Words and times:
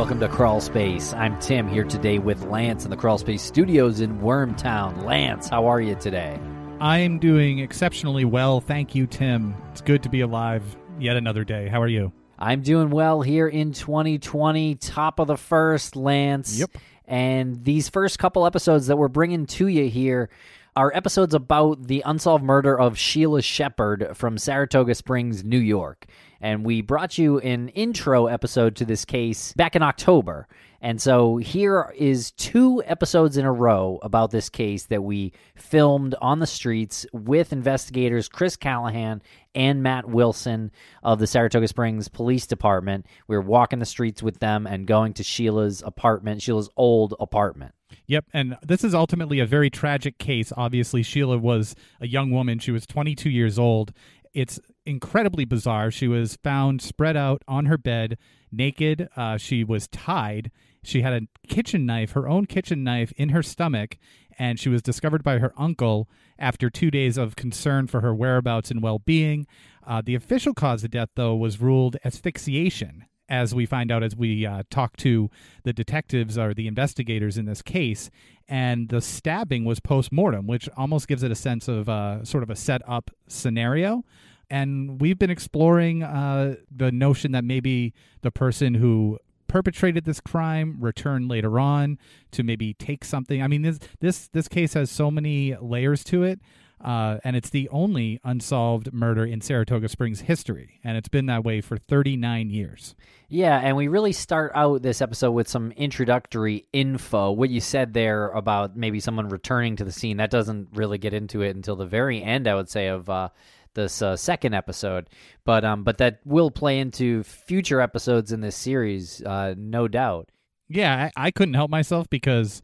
Welcome 0.00 0.20
to 0.20 0.28
Crawl 0.28 0.62
Space. 0.62 1.12
I'm 1.12 1.38
Tim 1.40 1.68
here 1.68 1.84
today 1.84 2.18
with 2.18 2.46
Lance 2.46 2.86
in 2.86 2.90
the 2.90 2.96
Crawl 2.96 3.18
Space 3.18 3.42
studios 3.42 4.00
in 4.00 4.20
Wormtown. 4.20 5.04
Lance, 5.04 5.46
how 5.46 5.66
are 5.66 5.78
you 5.78 5.94
today? 5.94 6.40
I'm 6.80 7.18
doing 7.18 7.58
exceptionally 7.58 8.24
well. 8.24 8.62
Thank 8.62 8.94
you, 8.94 9.06
Tim. 9.06 9.54
It's 9.72 9.82
good 9.82 10.02
to 10.04 10.08
be 10.08 10.22
alive 10.22 10.64
yet 10.98 11.18
another 11.18 11.44
day. 11.44 11.68
How 11.68 11.82
are 11.82 11.86
you? 11.86 12.12
I'm 12.38 12.62
doing 12.62 12.88
well 12.88 13.20
here 13.20 13.46
in 13.46 13.72
2020, 13.72 14.76
top 14.76 15.18
of 15.18 15.26
the 15.26 15.36
first, 15.36 15.96
Lance. 15.96 16.58
Yep. 16.58 16.70
And 17.04 17.62
these 17.62 17.90
first 17.90 18.18
couple 18.18 18.46
episodes 18.46 18.86
that 18.86 18.96
we're 18.96 19.08
bringing 19.08 19.44
to 19.44 19.66
you 19.66 19.90
here 19.90 20.30
are 20.76 20.90
episodes 20.94 21.34
about 21.34 21.88
the 21.88 22.02
unsolved 22.06 22.42
murder 22.42 22.80
of 22.80 22.96
Sheila 22.96 23.42
Shepard 23.42 24.12
from 24.14 24.38
Saratoga 24.38 24.94
Springs, 24.94 25.44
New 25.44 25.58
York. 25.58 26.06
And 26.40 26.64
we 26.64 26.80
brought 26.80 27.18
you 27.18 27.38
an 27.38 27.68
intro 27.70 28.26
episode 28.26 28.76
to 28.76 28.84
this 28.84 29.04
case 29.04 29.52
back 29.54 29.76
in 29.76 29.82
October. 29.82 30.48
And 30.80 31.00
so 31.00 31.36
here 31.36 31.92
is 31.96 32.30
two 32.32 32.82
episodes 32.86 33.36
in 33.36 33.44
a 33.44 33.52
row 33.52 33.98
about 34.02 34.30
this 34.30 34.48
case 34.48 34.84
that 34.86 35.02
we 35.02 35.32
filmed 35.54 36.14
on 36.22 36.38
the 36.38 36.46
streets 36.46 37.04
with 37.12 37.52
investigators 37.52 38.28
Chris 38.28 38.56
Callahan 38.56 39.20
and 39.54 39.82
Matt 39.82 40.08
Wilson 40.08 40.70
of 41.02 41.18
the 41.18 41.26
Saratoga 41.26 41.68
Springs 41.68 42.08
Police 42.08 42.46
Department. 42.46 43.04
We 43.28 43.36
were 43.36 43.42
walking 43.42 43.78
the 43.78 43.84
streets 43.84 44.22
with 44.22 44.38
them 44.38 44.66
and 44.66 44.86
going 44.86 45.12
to 45.14 45.22
Sheila's 45.22 45.82
apartment, 45.84 46.40
Sheila's 46.40 46.70
old 46.76 47.14
apartment. 47.20 47.74
Yep, 48.06 48.26
and 48.32 48.56
this 48.62 48.82
is 48.82 48.94
ultimately 48.94 49.40
a 49.40 49.46
very 49.46 49.68
tragic 49.68 50.18
case. 50.18 50.52
Obviously, 50.56 51.02
Sheila 51.02 51.36
was 51.38 51.74
a 52.00 52.06
young 52.06 52.30
woman. 52.30 52.58
She 52.58 52.70
was 52.70 52.86
22 52.86 53.28
years 53.28 53.58
old. 53.58 53.92
It's 54.32 54.60
incredibly 54.86 55.44
bizarre. 55.44 55.90
She 55.90 56.08
was 56.08 56.36
found 56.42 56.82
spread 56.82 57.16
out 57.16 57.42
on 57.46 57.66
her 57.66 57.78
bed, 57.78 58.18
naked. 58.50 59.08
Uh, 59.16 59.36
she 59.36 59.64
was 59.64 59.88
tied. 59.88 60.50
She 60.82 61.02
had 61.02 61.12
a 61.12 61.26
kitchen 61.48 61.84
knife, 61.84 62.12
her 62.12 62.28
own 62.28 62.46
kitchen 62.46 62.82
knife, 62.82 63.12
in 63.16 63.30
her 63.30 63.42
stomach, 63.42 63.98
and 64.38 64.58
she 64.58 64.70
was 64.70 64.82
discovered 64.82 65.22
by 65.22 65.38
her 65.38 65.52
uncle 65.56 66.08
after 66.38 66.70
two 66.70 66.90
days 66.90 67.18
of 67.18 67.36
concern 67.36 67.86
for 67.86 68.00
her 68.00 68.14
whereabouts 68.14 68.70
and 68.70 68.82
well 68.82 68.98
being. 68.98 69.46
Uh, 69.86 70.00
the 70.04 70.14
official 70.14 70.54
cause 70.54 70.82
of 70.84 70.90
death, 70.90 71.10
though, 71.16 71.36
was 71.36 71.60
ruled 71.60 71.96
asphyxiation 72.04 73.04
as 73.28 73.54
we 73.54 73.64
find 73.64 73.92
out 73.92 74.02
as 74.02 74.16
we 74.16 74.44
uh, 74.44 74.64
talk 74.70 74.96
to 74.96 75.30
the 75.62 75.72
detectives 75.72 76.36
or 76.36 76.52
the 76.52 76.66
investigators 76.66 77.38
in 77.38 77.46
this 77.46 77.62
case. 77.62 78.10
And 78.48 78.88
the 78.88 79.00
stabbing 79.00 79.64
was 79.64 79.78
post 79.78 80.10
mortem, 80.10 80.48
which 80.48 80.68
almost 80.76 81.06
gives 81.06 81.22
it 81.22 81.30
a 81.30 81.36
sense 81.36 81.68
of 81.68 81.88
uh, 81.88 82.24
sort 82.24 82.42
of 82.42 82.50
a 82.50 82.56
set 82.56 82.82
up 82.88 83.10
scenario. 83.28 84.04
And 84.50 85.00
we've 85.00 85.18
been 85.18 85.30
exploring 85.30 86.02
uh, 86.02 86.56
the 86.74 86.90
notion 86.90 87.32
that 87.32 87.44
maybe 87.44 87.94
the 88.22 88.30
person 88.30 88.74
who 88.74 89.18
perpetrated 89.46 90.04
this 90.04 90.20
crime 90.20 90.76
returned 90.80 91.28
later 91.28 91.58
on 91.58 91.98
to 92.30 92.42
maybe 92.42 92.74
take 92.74 93.04
something. 93.04 93.42
I 93.42 93.48
mean, 93.48 93.62
this 93.62 93.78
this 94.00 94.28
this 94.28 94.48
case 94.48 94.74
has 94.74 94.90
so 94.90 95.10
many 95.10 95.56
layers 95.60 96.04
to 96.04 96.22
it. 96.22 96.40
Uh, 96.82 97.18
and 97.24 97.36
it's 97.36 97.50
the 97.50 97.68
only 97.68 98.20
unsolved 98.24 98.90
murder 98.92 99.24
in 99.26 99.42
Saratoga 99.42 99.86
Springs 99.86 100.22
history, 100.22 100.80
and 100.82 100.96
it's 100.96 101.10
been 101.10 101.26
that 101.26 101.44
way 101.44 101.60
for 101.60 101.76
39 101.76 102.48
years. 102.48 102.94
Yeah, 103.28 103.58
and 103.58 103.76
we 103.76 103.88
really 103.88 104.12
start 104.12 104.52
out 104.54 104.80
this 104.80 105.02
episode 105.02 105.32
with 105.32 105.46
some 105.46 105.72
introductory 105.72 106.66
info. 106.72 107.32
What 107.32 107.50
you 107.50 107.60
said 107.60 107.92
there 107.92 108.28
about 108.28 108.78
maybe 108.78 108.98
someone 108.98 109.28
returning 109.28 109.76
to 109.76 109.84
the 109.84 109.92
scene, 109.92 110.16
that 110.16 110.30
doesn't 110.30 110.68
really 110.72 110.96
get 110.96 111.12
into 111.12 111.42
it 111.42 111.54
until 111.54 111.76
the 111.76 111.84
very 111.84 112.22
end, 112.22 112.48
I 112.48 112.54
would 112.54 112.70
say, 112.70 112.86
of 112.86 113.10
uh, 113.10 113.28
this 113.74 114.02
uh, 114.02 114.16
second 114.16 114.54
episode. 114.54 115.08
But 115.44 115.64
um, 115.64 115.84
but 115.84 115.98
that 115.98 116.20
will 116.24 116.50
play 116.50 116.78
into 116.78 117.22
future 117.22 117.80
episodes 117.80 118.32
in 118.32 118.40
this 118.40 118.56
series, 118.56 119.22
uh, 119.22 119.54
no 119.56 119.88
doubt. 119.88 120.30
Yeah, 120.68 121.10
I, 121.16 121.26
I 121.26 121.30
couldn't 121.30 121.54
help 121.54 121.70
myself 121.70 122.08
because 122.10 122.62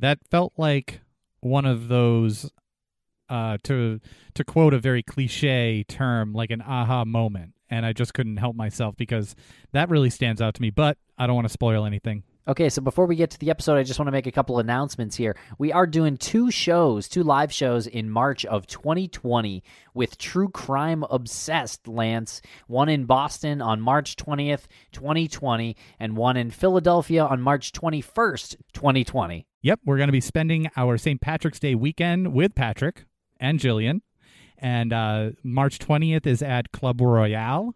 that 0.00 0.18
felt 0.30 0.52
like 0.56 1.00
one 1.40 1.64
of 1.64 1.88
those 1.88 2.50
uh, 3.28 3.58
to 3.64 4.00
to 4.34 4.44
quote 4.44 4.74
a 4.74 4.78
very 4.78 5.02
cliche 5.02 5.84
term, 5.88 6.32
like 6.32 6.50
an 6.50 6.62
aha 6.62 7.04
moment, 7.04 7.52
and 7.70 7.86
I 7.86 7.92
just 7.92 8.14
couldn't 8.14 8.38
help 8.38 8.56
myself 8.56 8.96
because 8.96 9.34
that 9.72 9.88
really 9.88 10.10
stands 10.10 10.40
out 10.40 10.54
to 10.54 10.62
me. 10.62 10.70
But 10.70 10.98
I 11.16 11.26
don't 11.26 11.36
want 11.36 11.46
to 11.46 11.52
spoil 11.52 11.84
anything. 11.84 12.24
Okay, 12.46 12.68
so 12.68 12.82
before 12.82 13.06
we 13.06 13.16
get 13.16 13.30
to 13.30 13.38
the 13.38 13.48
episode, 13.48 13.78
I 13.78 13.84
just 13.84 13.98
want 13.98 14.08
to 14.08 14.12
make 14.12 14.26
a 14.26 14.32
couple 14.32 14.58
announcements 14.58 15.16
here. 15.16 15.34
We 15.56 15.72
are 15.72 15.86
doing 15.86 16.18
two 16.18 16.50
shows, 16.50 17.08
two 17.08 17.22
live 17.22 17.50
shows 17.50 17.86
in 17.86 18.10
March 18.10 18.44
of 18.44 18.66
2020 18.66 19.62
with 19.94 20.18
True 20.18 20.50
Crime 20.50 21.04
Obsessed, 21.08 21.88
Lance. 21.88 22.42
One 22.66 22.90
in 22.90 23.06
Boston 23.06 23.62
on 23.62 23.80
March 23.80 24.16
20th, 24.16 24.66
2020, 24.92 25.74
and 25.98 26.18
one 26.18 26.36
in 26.36 26.50
Philadelphia 26.50 27.24
on 27.24 27.40
March 27.40 27.72
21st, 27.72 28.56
2020. 28.74 29.46
Yep, 29.62 29.80
we're 29.86 29.96
going 29.96 30.08
to 30.08 30.12
be 30.12 30.20
spending 30.20 30.70
our 30.76 30.98
St. 30.98 31.22
Patrick's 31.22 31.58
Day 31.58 31.74
weekend 31.74 32.34
with 32.34 32.54
Patrick 32.54 33.06
and 33.40 33.58
Gillian. 33.58 34.02
And 34.58 34.92
uh, 34.92 35.30
March 35.42 35.78
20th 35.78 36.26
is 36.26 36.42
at 36.42 36.72
Club 36.72 37.00
Royale 37.00 37.74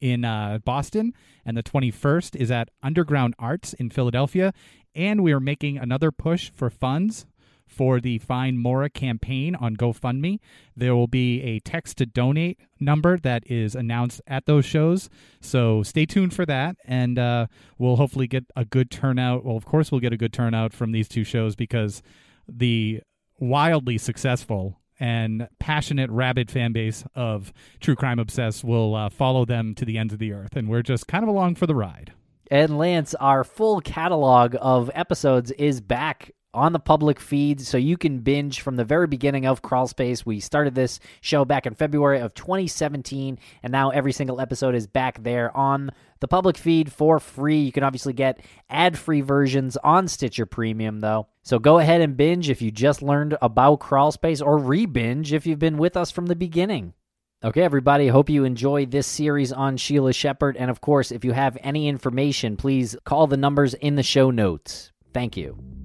in 0.00 0.24
uh, 0.24 0.58
Boston, 0.64 1.12
and 1.44 1.56
the 1.56 1.62
21st 1.62 2.36
is 2.36 2.50
at 2.50 2.70
Underground 2.82 3.34
Arts 3.38 3.72
in 3.74 3.90
Philadelphia. 3.90 4.52
And 4.94 5.22
we 5.22 5.32
are 5.32 5.40
making 5.40 5.78
another 5.78 6.10
push 6.10 6.50
for 6.52 6.70
funds 6.70 7.26
for 7.70 8.00
the 8.00 8.18
Find 8.18 8.58
Maura 8.58 8.90
campaign 8.90 9.54
on 9.54 9.76
GoFundMe. 9.76 10.40
There 10.76 10.94
will 10.94 11.06
be 11.06 11.40
a 11.42 11.60
text 11.60 11.98
to 11.98 12.06
donate 12.06 12.58
number 12.80 13.16
that 13.18 13.44
is 13.46 13.76
announced 13.76 14.20
at 14.26 14.46
those 14.46 14.64
shows. 14.64 15.08
So 15.40 15.84
stay 15.84 16.04
tuned 16.04 16.34
for 16.34 16.44
that, 16.46 16.76
and 16.84 17.18
uh, 17.18 17.46
we'll 17.78 17.96
hopefully 17.96 18.26
get 18.26 18.44
a 18.56 18.64
good 18.64 18.90
turnout. 18.90 19.44
Well, 19.44 19.56
of 19.56 19.64
course, 19.64 19.92
we'll 19.92 20.00
get 20.00 20.12
a 20.12 20.16
good 20.16 20.32
turnout 20.32 20.72
from 20.72 20.90
these 20.90 21.08
two 21.08 21.22
shows 21.22 21.54
because 21.54 22.02
the 22.48 23.00
wildly 23.38 23.98
successful 23.98 24.79
and 25.00 25.48
passionate, 25.58 26.10
rabid 26.10 26.50
fan 26.50 26.72
base 26.72 27.04
of 27.14 27.52
True 27.80 27.96
Crime 27.96 28.18
Obsessed 28.18 28.62
will 28.62 28.94
uh, 28.94 29.08
follow 29.08 29.44
them 29.44 29.74
to 29.76 29.84
the 29.84 29.98
ends 29.98 30.12
of 30.12 30.18
the 30.18 30.32
earth. 30.32 30.54
And 30.54 30.68
we're 30.68 30.82
just 30.82 31.08
kind 31.08 31.24
of 31.24 31.28
along 31.28 31.56
for 31.56 31.66
the 31.66 31.74
ride. 31.74 32.12
And 32.50 32.78
Lance, 32.78 33.14
our 33.14 33.42
full 33.42 33.80
catalog 33.80 34.56
of 34.60 34.90
episodes 34.94 35.50
is 35.52 35.80
back 35.80 36.32
on 36.52 36.72
the 36.72 36.78
public 36.78 37.20
feed 37.20 37.60
so 37.60 37.76
you 37.76 37.96
can 37.96 38.18
binge 38.20 38.60
from 38.60 38.76
the 38.76 38.84
very 38.84 39.06
beginning 39.06 39.46
of 39.46 39.62
Crawl 39.62 39.86
Space. 39.86 40.26
We 40.26 40.40
started 40.40 40.74
this 40.74 41.00
show 41.20 41.44
back 41.44 41.66
in 41.66 41.74
February 41.74 42.20
of 42.20 42.34
2017 42.34 43.38
and 43.62 43.70
now 43.72 43.90
every 43.90 44.12
single 44.12 44.40
episode 44.40 44.74
is 44.74 44.86
back 44.86 45.22
there 45.22 45.56
on 45.56 45.90
the 46.20 46.28
public 46.28 46.56
feed 46.56 46.92
for 46.92 47.20
free. 47.20 47.60
You 47.60 47.72
can 47.72 47.84
obviously 47.84 48.12
get 48.12 48.40
ad-free 48.68 49.20
versions 49.20 49.76
on 49.78 50.08
Stitcher 50.08 50.46
Premium 50.46 51.00
though. 51.00 51.28
So 51.42 51.58
go 51.58 51.78
ahead 51.78 52.00
and 52.00 52.16
binge 52.16 52.50
if 52.50 52.60
you 52.60 52.70
just 52.70 53.02
learned 53.02 53.36
about 53.40 53.80
Crawl 53.80 54.12
Space 54.12 54.40
or 54.40 54.58
re-binge 54.58 55.32
if 55.32 55.46
you've 55.46 55.58
been 55.58 55.78
with 55.78 55.96
us 55.96 56.10
from 56.10 56.26
the 56.26 56.36
beginning. 56.36 56.94
Okay, 57.42 57.62
everybody, 57.62 58.08
hope 58.08 58.28
you 58.28 58.44
enjoy 58.44 58.84
this 58.84 59.06
series 59.06 59.50
on 59.50 59.78
Sheila 59.78 60.12
Shepard. 60.12 60.58
And 60.58 60.70
of 60.70 60.82
course, 60.82 61.10
if 61.10 61.24
you 61.24 61.32
have 61.32 61.56
any 61.62 61.88
information, 61.88 62.58
please 62.58 62.96
call 63.04 63.26
the 63.26 63.38
numbers 63.38 63.72
in 63.72 63.94
the 63.94 64.02
show 64.02 64.30
notes. 64.30 64.92
Thank 65.14 65.38
you. 65.38 65.79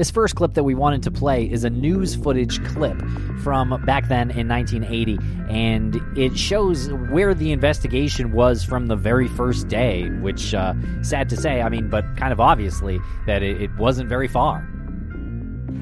This 0.00 0.10
first 0.10 0.34
clip 0.34 0.54
that 0.54 0.64
we 0.64 0.74
wanted 0.74 1.02
to 1.02 1.10
play 1.10 1.44
is 1.44 1.62
a 1.62 1.68
news 1.68 2.14
footage 2.14 2.64
clip 2.68 2.98
from 3.42 3.84
back 3.84 4.08
then 4.08 4.30
in 4.30 4.48
1980, 4.48 5.18
and 5.50 6.00
it 6.16 6.38
shows 6.38 6.90
where 7.10 7.34
the 7.34 7.52
investigation 7.52 8.32
was 8.32 8.64
from 8.64 8.86
the 8.86 8.96
very 8.96 9.28
first 9.28 9.68
day, 9.68 10.08
which, 10.22 10.54
uh, 10.54 10.72
sad 11.02 11.28
to 11.28 11.36
say, 11.36 11.60
I 11.60 11.68
mean, 11.68 11.90
but 11.90 12.06
kind 12.16 12.32
of 12.32 12.40
obviously, 12.40 12.98
that 13.26 13.42
it, 13.42 13.60
it 13.60 13.76
wasn't 13.76 14.08
very 14.08 14.26
far. 14.26 14.66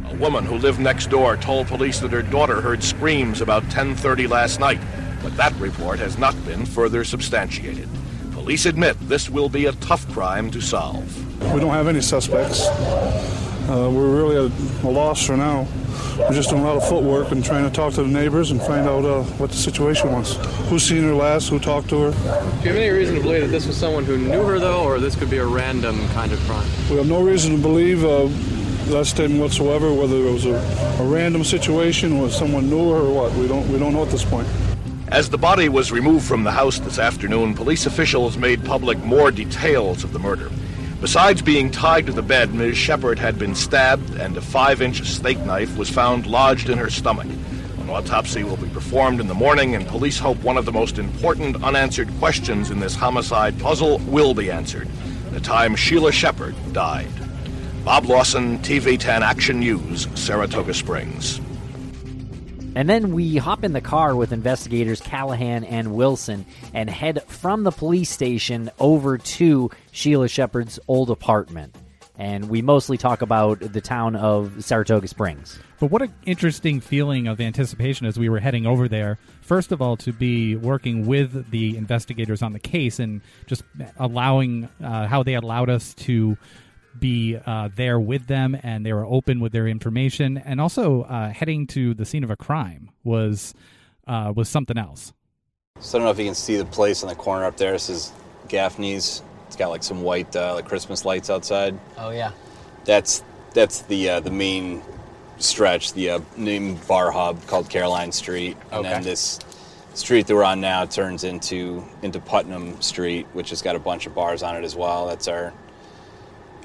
A 0.06 0.14
woman 0.16 0.44
who 0.44 0.56
lived 0.56 0.80
next 0.80 1.10
door 1.10 1.36
told 1.36 1.68
police 1.68 2.00
that 2.00 2.10
her 2.10 2.22
daughter 2.22 2.60
heard 2.60 2.82
screams 2.82 3.40
about 3.40 3.62
10:30 3.70 4.28
last 4.28 4.58
night, 4.58 4.80
but 5.22 5.36
that 5.36 5.54
report 5.60 6.00
has 6.00 6.18
not 6.18 6.34
been 6.44 6.66
further 6.66 7.04
substantiated. 7.04 7.88
Police 8.32 8.66
admit 8.66 8.96
this 9.02 9.30
will 9.30 9.48
be 9.48 9.66
a 9.66 9.72
tough 9.74 10.12
crime 10.12 10.50
to 10.50 10.60
solve. 10.60 11.06
We 11.54 11.60
don't 11.60 11.70
have 11.70 11.86
any 11.86 12.00
suspects. 12.00 12.66
Uh, 13.68 13.90
we're 13.90 14.08
really 14.08 14.46
at 14.46 14.82
a 14.82 14.88
loss 14.88 15.26
for 15.26 15.36
now. 15.36 15.66
We're 16.18 16.32
just 16.32 16.48
doing 16.48 16.62
a 16.62 16.64
lot 16.64 16.76
of 16.78 16.88
footwork 16.88 17.32
and 17.32 17.44
trying 17.44 17.64
to 17.64 17.70
talk 17.70 17.92
to 17.94 18.02
the 18.02 18.08
neighbors 18.08 18.50
and 18.50 18.62
find 18.62 18.88
out 18.88 19.04
uh, 19.04 19.22
what 19.36 19.50
the 19.50 19.56
situation 19.56 20.10
was. 20.10 20.36
Who's 20.70 20.84
seen 20.84 21.02
her 21.02 21.14
last? 21.14 21.50
Who 21.50 21.58
talked 21.58 21.90
to 21.90 22.00
her? 22.00 22.10
Do 22.12 22.16
you 22.16 22.68
have 22.68 22.76
any 22.76 22.88
reason 22.88 23.16
to 23.16 23.20
believe 23.20 23.42
that 23.42 23.48
this 23.48 23.66
was 23.66 23.76
someone 23.76 24.04
who 24.04 24.16
knew 24.16 24.42
her, 24.42 24.58
though, 24.58 24.84
or 24.84 24.98
this 24.98 25.14
could 25.14 25.28
be 25.28 25.36
a 25.36 25.44
random 25.44 26.08
kind 26.08 26.32
of 26.32 26.38
crime? 26.40 26.66
We 26.88 26.96
have 26.96 27.08
no 27.08 27.20
reason 27.20 27.56
to 27.56 27.62
believe 27.62 28.04
uh, 28.04 28.28
that 28.90 29.04
statement 29.04 29.42
whatsoever. 29.42 29.92
Whether 29.92 30.16
it 30.16 30.32
was 30.32 30.46
a, 30.46 30.54
a 31.02 31.06
random 31.06 31.44
situation 31.44 32.12
or 32.12 32.30
someone 32.30 32.70
knew 32.70 32.90
her 32.90 33.00
or 33.00 33.12
what, 33.12 33.34
we 33.34 33.46
don't 33.46 33.68
we 33.68 33.78
don't 33.78 33.92
know 33.92 34.02
at 34.02 34.10
this 34.10 34.24
point. 34.24 34.48
As 35.08 35.28
the 35.28 35.38
body 35.38 35.68
was 35.68 35.92
removed 35.92 36.26
from 36.26 36.42
the 36.42 36.52
house 36.52 36.78
this 36.78 36.98
afternoon, 36.98 37.54
police 37.54 37.84
officials 37.84 38.38
made 38.38 38.64
public 38.64 38.98
more 39.00 39.30
details 39.30 40.04
of 40.04 40.14
the 40.14 40.18
murder. 40.18 40.50
Besides 41.00 41.42
being 41.42 41.70
tied 41.70 42.06
to 42.06 42.12
the 42.12 42.22
bed, 42.22 42.52
Ms. 42.52 42.76
Shepard 42.76 43.20
had 43.20 43.38
been 43.38 43.54
stabbed, 43.54 44.16
and 44.16 44.36
a 44.36 44.40
five 44.40 44.82
inch 44.82 45.02
steak 45.04 45.38
knife 45.40 45.76
was 45.76 45.88
found 45.88 46.26
lodged 46.26 46.68
in 46.70 46.78
her 46.78 46.90
stomach. 46.90 47.28
An 47.78 47.88
autopsy 47.88 48.42
will 48.42 48.56
be 48.56 48.68
performed 48.68 49.20
in 49.20 49.28
the 49.28 49.34
morning, 49.34 49.76
and 49.76 49.86
police 49.86 50.18
hope 50.18 50.38
one 50.42 50.56
of 50.56 50.64
the 50.64 50.72
most 50.72 50.98
important 50.98 51.62
unanswered 51.62 52.10
questions 52.18 52.70
in 52.70 52.80
this 52.80 52.96
homicide 52.96 53.58
puzzle 53.60 53.98
will 54.06 54.34
be 54.34 54.50
answered 54.50 54.88
the 55.30 55.40
time 55.40 55.76
Sheila 55.76 56.10
Shepard 56.10 56.56
died. 56.72 57.06
Bob 57.84 58.06
Lawson, 58.06 58.58
TV 58.58 58.98
10 58.98 59.22
Action 59.22 59.60
News, 59.60 60.08
Saratoga 60.14 60.74
Springs. 60.74 61.40
And 62.78 62.88
then 62.88 63.12
we 63.12 63.38
hop 63.38 63.64
in 63.64 63.72
the 63.72 63.80
car 63.80 64.14
with 64.14 64.30
investigators 64.30 65.00
Callahan 65.00 65.64
and 65.64 65.96
Wilson 65.96 66.46
and 66.72 66.88
head 66.88 67.24
from 67.24 67.64
the 67.64 67.72
police 67.72 68.08
station 68.08 68.70
over 68.78 69.18
to 69.18 69.72
Sheila 69.90 70.28
Shepard's 70.28 70.78
old 70.86 71.10
apartment. 71.10 71.74
And 72.16 72.48
we 72.48 72.62
mostly 72.62 72.96
talk 72.96 73.20
about 73.20 73.58
the 73.58 73.80
town 73.80 74.14
of 74.14 74.64
Saratoga 74.64 75.08
Springs. 75.08 75.58
But 75.80 75.90
what 75.90 76.02
an 76.02 76.14
interesting 76.24 76.80
feeling 76.80 77.26
of 77.26 77.40
anticipation 77.40 78.06
as 78.06 78.16
we 78.16 78.28
were 78.28 78.38
heading 78.38 78.64
over 78.64 78.86
there. 78.86 79.18
First 79.40 79.72
of 79.72 79.82
all, 79.82 79.96
to 79.96 80.12
be 80.12 80.54
working 80.54 81.04
with 81.04 81.50
the 81.50 81.76
investigators 81.76 82.42
on 82.42 82.52
the 82.52 82.60
case 82.60 83.00
and 83.00 83.22
just 83.46 83.64
allowing 83.96 84.68
uh, 84.80 85.08
how 85.08 85.24
they 85.24 85.34
allowed 85.34 85.68
us 85.68 85.94
to 85.94 86.38
be 86.98 87.38
uh, 87.46 87.68
there 87.74 87.98
with 87.98 88.26
them 88.26 88.56
and 88.62 88.84
they 88.84 88.92
were 88.92 89.06
open 89.06 89.40
with 89.40 89.52
their 89.52 89.66
information. 89.66 90.38
And 90.38 90.60
also 90.60 91.02
uh, 91.02 91.30
heading 91.30 91.66
to 91.68 91.94
the 91.94 92.04
scene 92.04 92.24
of 92.24 92.30
a 92.30 92.36
crime 92.36 92.90
was 93.04 93.54
uh, 94.06 94.32
was 94.34 94.48
something 94.48 94.78
else. 94.78 95.12
So 95.80 95.96
i 95.96 96.00
don't 96.00 96.06
know 96.06 96.10
if 96.10 96.18
you 96.18 96.24
can 96.24 96.34
see 96.34 96.56
the 96.56 96.64
place 96.64 97.02
in 97.02 97.08
the 97.08 97.14
corner 97.14 97.44
up 97.44 97.56
there. 97.56 97.72
This 97.72 97.88
is 97.88 98.12
gaffney's. 98.48 99.22
It's 99.46 99.56
got 99.56 99.68
like 99.68 99.82
some 99.82 100.02
white 100.02 100.34
uh, 100.34 100.54
like 100.54 100.66
christmas 100.66 101.04
lights 101.04 101.30
outside. 101.30 101.78
Oh 101.96 102.10
yeah. 102.10 102.32
That's 102.84 103.22
that's 103.54 103.82
the 103.82 104.10
uh, 104.10 104.20
the 104.20 104.30
main 104.30 104.82
stretch 105.38 105.92
the 105.92 106.10
uh, 106.10 106.20
main 106.36 106.74
bar 106.88 107.10
hub 107.10 107.46
called 107.46 107.70
caroline 107.70 108.12
street. 108.12 108.56
And 108.72 108.80
okay. 108.80 108.90
then 108.90 109.02
this 109.02 109.38
street 109.94 110.26
that 110.26 110.34
we're 110.34 110.44
on 110.44 110.60
now 110.60 110.84
turns 110.84 111.24
into 111.24 111.84
into 112.02 112.20
putnam 112.20 112.80
street 112.80 113.26
which 113.32 113.50
has 113.50 113.62
got 113.62 113.74
a 113.74 113.80
bunch 113.80 114.06
of 114.06 114.14
bars 114.14 114.42
on 114.42 114.56
it 114.56 114.64
as 114.64 114.74
well. 114.74 115.06
That's 115.06 115.28
our 115.28 115.52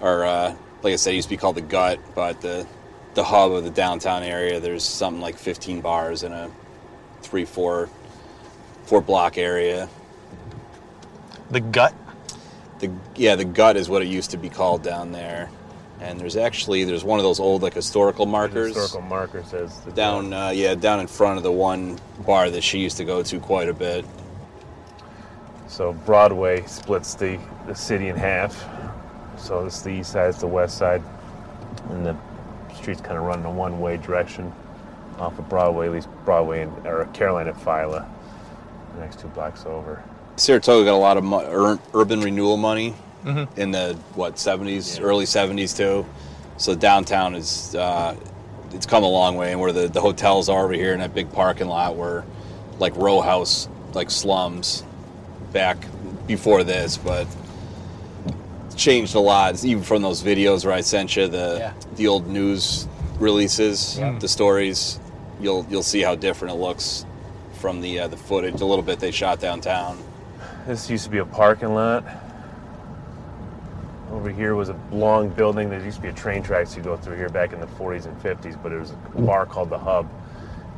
or 0.01 0.25
uh, 0.25 0.55
like 0.81 0.93
I 0.93 0.95
said, 0.95 1.13
it 1.13 1.17
used 1.17 1.29
to 1.29 1.35
be 1.35 1.37
called 1.37 1.55
the 1.55 1.61
Gut, 1.61 1.99
but 2.15 2.41
the 2.41 2.67
the 3.13 3.23
hub 3.23 3.51
of 3.51 3.63
the 3.63 3.69
downtown 3.69 4.23
area. 4.23 4.59
There's 4.59 4.83
something 4.83 5.21
like 5.21 5.37
15 5.37 5.81
bars 5.81 6.23
in 6.23 6.31
a 6.31 6.49
three, 7.21 7.45
four, 7.45 7.89
four 8.83 9.01
block 9.01 9.37
area. 9.37 9.87
The 11.51 11.59
Gut. 11.59 11.93
The 12.79 12.91
yeah, 13.15 13.35
the 13.35 13.45
Gut 13.45 13.77
is 13.77 13.89
what 13.89 14.01
it 14.01 14.07
used 14.07 14.31
to 14.31 14.37
be 14.37 14.49
called 14.49 14.83
down 14.83 15.11
there. 15.11 15.49
And 16.01 16.19
there's 16.19 16.35
actually 16.35 16.83
there's 16.83 17.03
one 17.03 17.19
of 17.19 17.23
those 17.23 17.39
old 17.39 17.61
like 17.61 17.73
historical 17.73 18.25
markers. 18.25 18.75
Historical 18.75 19.01
marker 19.01 19.43
says 19.43 19.77
down 19.93 20.33
uh, 20.33 20.49
yeah 20.49 20.75
down 20.75 20.99
in 20.99 21.07
front 21.07 21.37
of 21.37 21.43
the 21.43 21.51
one 21.51 21.99
bar 22.25 22.49
that 22.49 22.63
she 22.63 22.79
used 22.79 22.97
to 22.97 23.05
go 23.05 23.23
to 23.23 23.39
quite 23.39 23.69
a 23.69 23.73
bit. 23.73 24.05
So 25.73 25.93
Broadway 25.93 26.63
splits 26.67 27.15
the, 27.15 27.39
the 27.65 27.73
city 27.73 28.09
in 28.09 28.15
half. 28.15 28.63
So 29.43 29.65
it's 29.65 29.81
the 29.81 29.89
east 29.89 30.13
side, 30.13 30.29
it's 30.29 30.39
the 30.39 30.47
west 30.47 30.77
side, 30.77 31.03
and 31.89 32.05
the 32.05 32.15
streets 32.73 33.01
kind 33.01 33.17
of 33.17 33.23
run 33.23 33.41
in 33.41 33.45
a 33.45 33.51
one-way 33.51 33.97
direction 33.97 34.53
off 35.19 35.37
of 35.37 35.49
Broadway, 35.49 35.87
at 35.87 35.91
least 35.91 36.07
Broadway 36.23 36.61
and 36.61 36.87
or 36.87 37.07
Caroline 37.13 37.47
and 37.47 37.57
Phila, 37.57 38.09
the 38.93 39.01
next 39.01 39.19
two 39.19 39.27
blocks 39.27 39.65
over. 39.65 40.01
Saratoga 40.37 40.85
got 40.85 40.93
a 40.93 40.97
lot 40.97 41.17
of 41.17 41.25
mo- 41.25 41.45
ur- 41.45 41.79
urban 41.93 42.21
renewal 42.21 42.55
money 42.55 42.95
mm-hmm. 43.25 43.59
in 43.59 43.71
the 43.71 43.97
what 44.15 44.35
70s, 44.35 44.97
yeah. 44.97 45.03
early 45.03 45.25
70s 45.25 45.75
too. 45.75 46.05
So 46.55 46.73
downtown 46.73 47.35
is 47.35 47.75
uh, 47.75 48.15
it's 48.71 48.85
come 48.85 49.03
a 49.03 49.09
long 49.09 49.35
way, 49.35 49.51
and 49.51 49.59
where 49.59 49.73
the, 49.73 49.89
the 49.89 49.99
hotels 49.99 50.47
are 50.47 50.63
over 50.63 50.73
here 50.73 50.93
in 50.93 50.99
that 50.99 51.13
big 51.13 51.31
parking 51.33 51.67
lot 51.67 51.97
were 51.97 52.23
like 52.79 52.95
row 52.95 53.19
house, 53.19 53.67
like 53.93 54.09
slums 54.09 54.85
back 55.51 55.77
before 56.27 56.63
this, 56.63 56.97
but 56.97 57.27
changed 58.75 59.15
a 59.15 59.19
lot, 59.19 59.63
even 59.63 59.83
from 59.83 60.01
those 60.01 60.21
videos 60.21 60.65
where 60.65 60.73
I 60.73 60.81
sent 60.81 61.15
you 61.15 61.27
the 61.27 61.57
yeah. 61.59 61.73
the 61.95 62.07
old 62.07 62.27
news 62.27 62.87
releases, 63.19 63.97
yeah. 63.97 64.17
the 64.19 64.27
stories. 64.27 64.99
You'll 65.39 65.65
you'll 65.69 65.83
see 65.83 66.01
how 66.01 66.15
different 66.15 66.53
it 66.53 66.57
looks 66.57 67.05
from 67.53 67.81
the 67.81 67.99
uh, 67.99 68.07
the 68.07 68.17
footage. 68.17 68.61
A 68.61 68.65
little 68.65 68.83
bit 68.83 68.99
they 68.99 69.11
shot 69.11 69.39
downtown. 69.39 70.01
This 70.67 70.89
used 70.89 71.03
to 71.05 71.09
be 71.09 71.17
a 71.17 71.25
parking 71.25 71.73
lot. 71.73 72.05
Over 74.11 74.29
here 74.29 74.55
was 74.55 74.69
a 74.69 74.79
long 74.91 75.29
building. 75.29 75.69
There 75.69 75.83
used 75.83 75.97
to 75.97 76.03
be 76.03 76.09
a 76.09 76.13
train 76.13 76.43
tracks 76.43 76.77
you 76.77 76.83
go 76.83 76.95
through 76.95 77.17
here 77.17 77.29
back 77.29 77.51
in 77.51 77.59
the 77.59 77.65
40s 77.65 78.05
and 78.05 78.15
50s, 78.21 78.61
but 78.61 78.71
it 78.71 78.79
was 78.79 78.91
a 78.91 79.21
bar 79.21 79.47
called 79.47 79.71
the 79.71 79.79
Hub, 79.79 80.07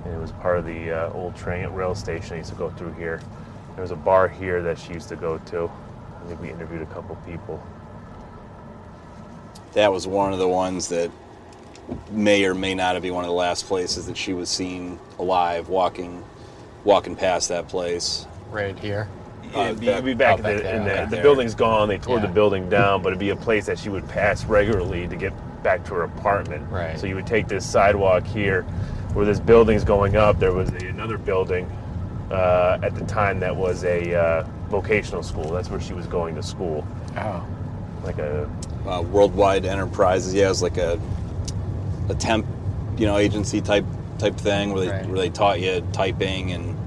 and 0.05 0.13
it 0.13 0.17
was 0.17 0.31
part 0.31 0.57
of 0.57 0.65
the 0.65 0.91
uh, 0.91 1.13
old 1.13 1.35
train 1.35 1.67
rail 1.67 1.93
station. 1.93 2.35
I 2.35 2.37
used 2.37 2.51
to 2.51 2.55
go 2.55 2.69
through 2.69 2.93
here. 2.93 3.21
There 3.73 3.81
was 3.81 3.91
a 3.91 3.95
bar 3.97 4.29
here 4.29 4.61
that 4.63 4.79
she 4.79 4.93
used 4.93 5.09
to 5.09 5.17
go 5.17 5.37
to. 5.37 5.69
I 6.23 6.27
think 6.27 6.41
we 6.41 6.49
interviewed 6.49 6.81
a 6.81 6.85
couple 6.87 7.15
people 7.25 7.61
that 9.75 9.91
was 9.91 10.07
one 10.07 10.33
of 10.33 10.39
the 10.39 10.47
ones 10.47 10.89
that 10.89 11.11
may 12.09 12.43
or 12.45 12.55
may 12.55 12.73
not 12.73 12.99
be 13.01 13.11
one 13.11 13.23
of 13.23 13.29
the 13.29 13.35
last 13.35 13.67
places 13.67 14.07
that 14.07 14.17
she 14.17 14.33
was 14.33 14.49
seen 14.49 14.99
alive 15.19 15.69
walking 15.69 16.23
walking 16.83 17.15
past 17.15 17.49
that 17.49 17.67
place. 17.67 18.25
Right 18.51 18.77
here. 18.79 19.07
Yeah, 19.51 19.65
it'd 19.67 19.79
be, 19.79 19.87
it'd 19.87 20.05
be 20.05 20.13
back, 20.13 20.39
oh, 20.39 20.43
back, 20.43 20.57
in 20.57 20.63
the, 20.63 21.03
in 21.03 21.09
the, 21.09 21.15
the 21.15 21.21
building's 21.21 21.55
gone. 21.55 21.87
They 21.87 21.97
tore 21.97 22.17
yeah. 22.17 22.25
the 22.25 22.31
building 22.33 22.69
down, 22.69 23.01
but 23.01 23.09
it'd 23.09 23.19
be 23.19 23.29
a 23.29 23.35
place 23.35 23.65
that 23.67 23.77
she 23.77 23.89
would 23.89 24.07
pass 24.09 24.43
regularly 24.45 25.07
to 25.07 25.15
get 25.15 25.33
back 25.63 25.83
to 25.85 25.93
her 25.95 26.03
apartment. 26.03 26.69
Right. 26.69 26.99
So 26.99 27.07
you 27.07 27.15
would 27.15 27.27
take 27.27 27.47
this 27.47 27.65
sidewalk 27.65 28.25
here, 28.25 28.63
where 29.13 29.25
this 29.25 29.39
building's 29.39 29.83
going 29.83 30.15
up. 30.15 30.39
There 30.39 30.53
was 30.53 30.69
a, 30.71 30.87
another 30.87 31.17
building 31.17 31.65
uh, 32.31 32.79
at 32.81 32.95
the 32.95 33.05
time 33.05 33.39
that 33.39 33.55
was 33.55 33.83
a 33.83 34.15
uh, 34.15 34.47
vocational 34.67 35.23
school. 35.23 35.51
That's 35.51 35.69
where 35.69 35.79
she 35.79 35.93
was 35.93 36.05
going 36.07 36.35
to 36.35 36.43
school. 36.43 36.85
Oh. 37.17 37.45
Like 38.03 38.17
a 38.19 38.49
uh, 38.87 39.01
worldwide 39.01 39.65
enterprises. 39.65 40.33
Yeah, 40.33 40.45
it 40.45 40.49
was 40.49 40.61
like 40.61 40.77
a 40.77 40.99
a 42.09 42.15
temp, 42.15 42.45
you 42.97 43.05
know, 43.05 43.17
agency 43.17 43.61
type 43.61 43.85
type 44.19 44.37
thing 44.37 44.71
where 44.71 44.81
they 44.81 44.89
right. 44.89 45.05
where 45.07 45.17
they 45.17 45.29
taught 45.29 45.59
you 45.59 45.85
typing 45.91 46.51
and 46.51 46.77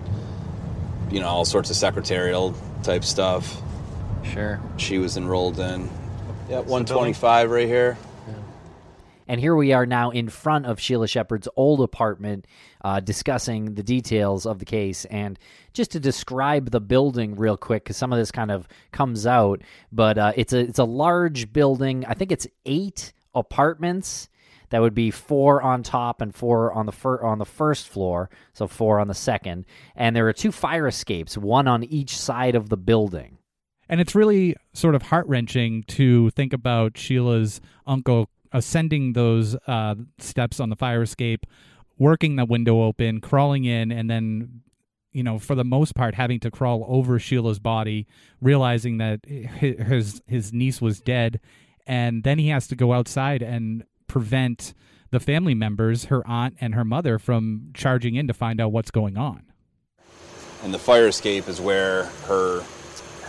you 1.11 1.21
know 1.21 1.27
all 1.27 1.45
sorts 1.45 1.71
of 1.71 1.77
secretarial 1.77 2.55
type 2.83 3.05
stuff. 3.05 3.61
Sure. 4.25 4.61
She 4.77 4.99
was 4.99 5.17
enrolled 5.17 5.59
in. 5.59 5.91
Yeah, 6.49 6.61
one 6.61 6.85
twenty 6.85 7.13
five 7.13 7.51
right 7.51 7.67
here. 7.67 7.99
And 9.29 9.39
here 9.39 9.55
we 9.55 9.73
are 9.73 9.85
now 9.85 10.11
in 10.11 10.29
front 10.31 10.65
of 10.67 10.81
Sheila 10.81 11.07
Shepard's 11.07 11.49
old 11.55 11.83
apartment, 11.83 12.47
uh, 12.83 13.01
discussing 13.01 13.75
the 13.75 13.83
details 13.83 14.47
of 14.47 14.59
the 14.59 14.65
case. 14.65 15.05
And 15.05 15.39
just 15.75 15.91
to 15.93 16.01
describe 16.01 16.71
the 16.71 16.81
building 16.81 17.37
real 17.37 17.59
quick, 17.59 17.85
because 17.85 17.99
some 17.99 18.13
of 18.13 18.19
this 18.19 18.33
kind 18.33 18.51
of 18.51 18.67
comes 18.91 19.27
out, 19.27 19.61
but 19.93 20.17
uh, 20.17 20.33
it's 20.35 20.55
a 20.55 20.61
it's 20.61 20.79
a 20.79 20.85
large 20.85 21.53
building. 21.53 22.07
I 22.07 22.15
think 22.15 22.33
it's 22.33 22.47
eight 22.65 23.13
apartments. 23.35 24.29
That 24.71 24.81
would 24.81 24.95
be 24.95 25.11
four 25.11 25.63
on 25.63 25.83
top 25.83 26.21
and 26.21 26.35
four 26.35 26.73
on 26.73 26.87
the 26.87 26.93
fir- 26.93 27.23
on 27.23 27.39
the 27.39 27.47
first 27.47 27.89
floor, 27.89 28.31
so 28.53 28.67
four 28.67 28.99
on 28.99 29.09
the 29.09 29.15
second. 29.15 29.67
And 29.95 30.17
there 30.17 30.29
are 30.29 30.33
two 30.33 30.53
fire 30.53 30.87
escapes, 30.87 31.39
one 31.39 31.69
on 31.69 31.85
each 31.85 32.17
side 32.19 32.55
of 32.55 32.69
the 32.69 32.77
building. 32.77 33.39
And 33.89 34.01
it's 34.01 34.15
really 34.15 34.55
sort 34.75 34.95
of 34.95 35.03
heart 35.03 35.27
wrenching 35.27 35.85
to 35.85 36.29
think 36.31 36.53
about 36.53 36.99
Sheila's 36.99 37.63
uncle 37.87 38.29
ascending 38.53 39.13
those 39.13 39.57
uh, 39.67 39.95
steps 40.19 40.61
on 40.61 40.71
the 40.71 40.77
fire 40.77 41.03
escape, 41.03 41.47
working 41.99 42.37
the 42.37 42.45
window 42.45 42.83
open, 42.83 43.21
crawling 43.21 43.65
in, 43.65 43.91
and 43.91 44.09
then 44.09 44.63
you 45.13 45.23
know, 45.23 45.39
for 45.39 45.55
the 45.55 45.65
most 45.65 45.95
part, 45.95 46.15
having 46.15 46.39
to 46.41 46.51
crawl 46.51 46.85
over 46.87 47.19
Sheila's 47.19 47.59
body, 47.59 48.07
realizing 48.41 48.99
that 48.99 49.25
his 49.25 50.23
his 50.27 50.53
niece 50.53 50.81
was 50.81 51.01
dead, 51.01 51.41
and 51.87 52.23
then 52.23 52.39
he 52.39 52.49
has 52.49 52.69
to 52.69 52.77
go 52.77 52.93
outside 52.93 53.43
and 53.43 53.85
prevent 54.07 54.75
the 55.11 55.19
family 55.19 55.55
members, 55.55 56.07
her 56.07 56.27
aunt 56.27 56.57
and 56.61 56.75
her 56.75 56.85
mother, 56.85 57.19
from 57.19 57.71
charging 57.75 58.15
in 58.15 58.29
to 58.29 58.35
find 58.35 58.61
out 58.61 58.71
what's 58.73 58.91
going 58.91 59.17
on. 59.17 59.45
And 60.63 60.75
the 60.75 60.79
fire 60.79 61.07
escape 61.07 61.49
is 61.49 61.61
where 61.61 62.05
her 62.27 62.63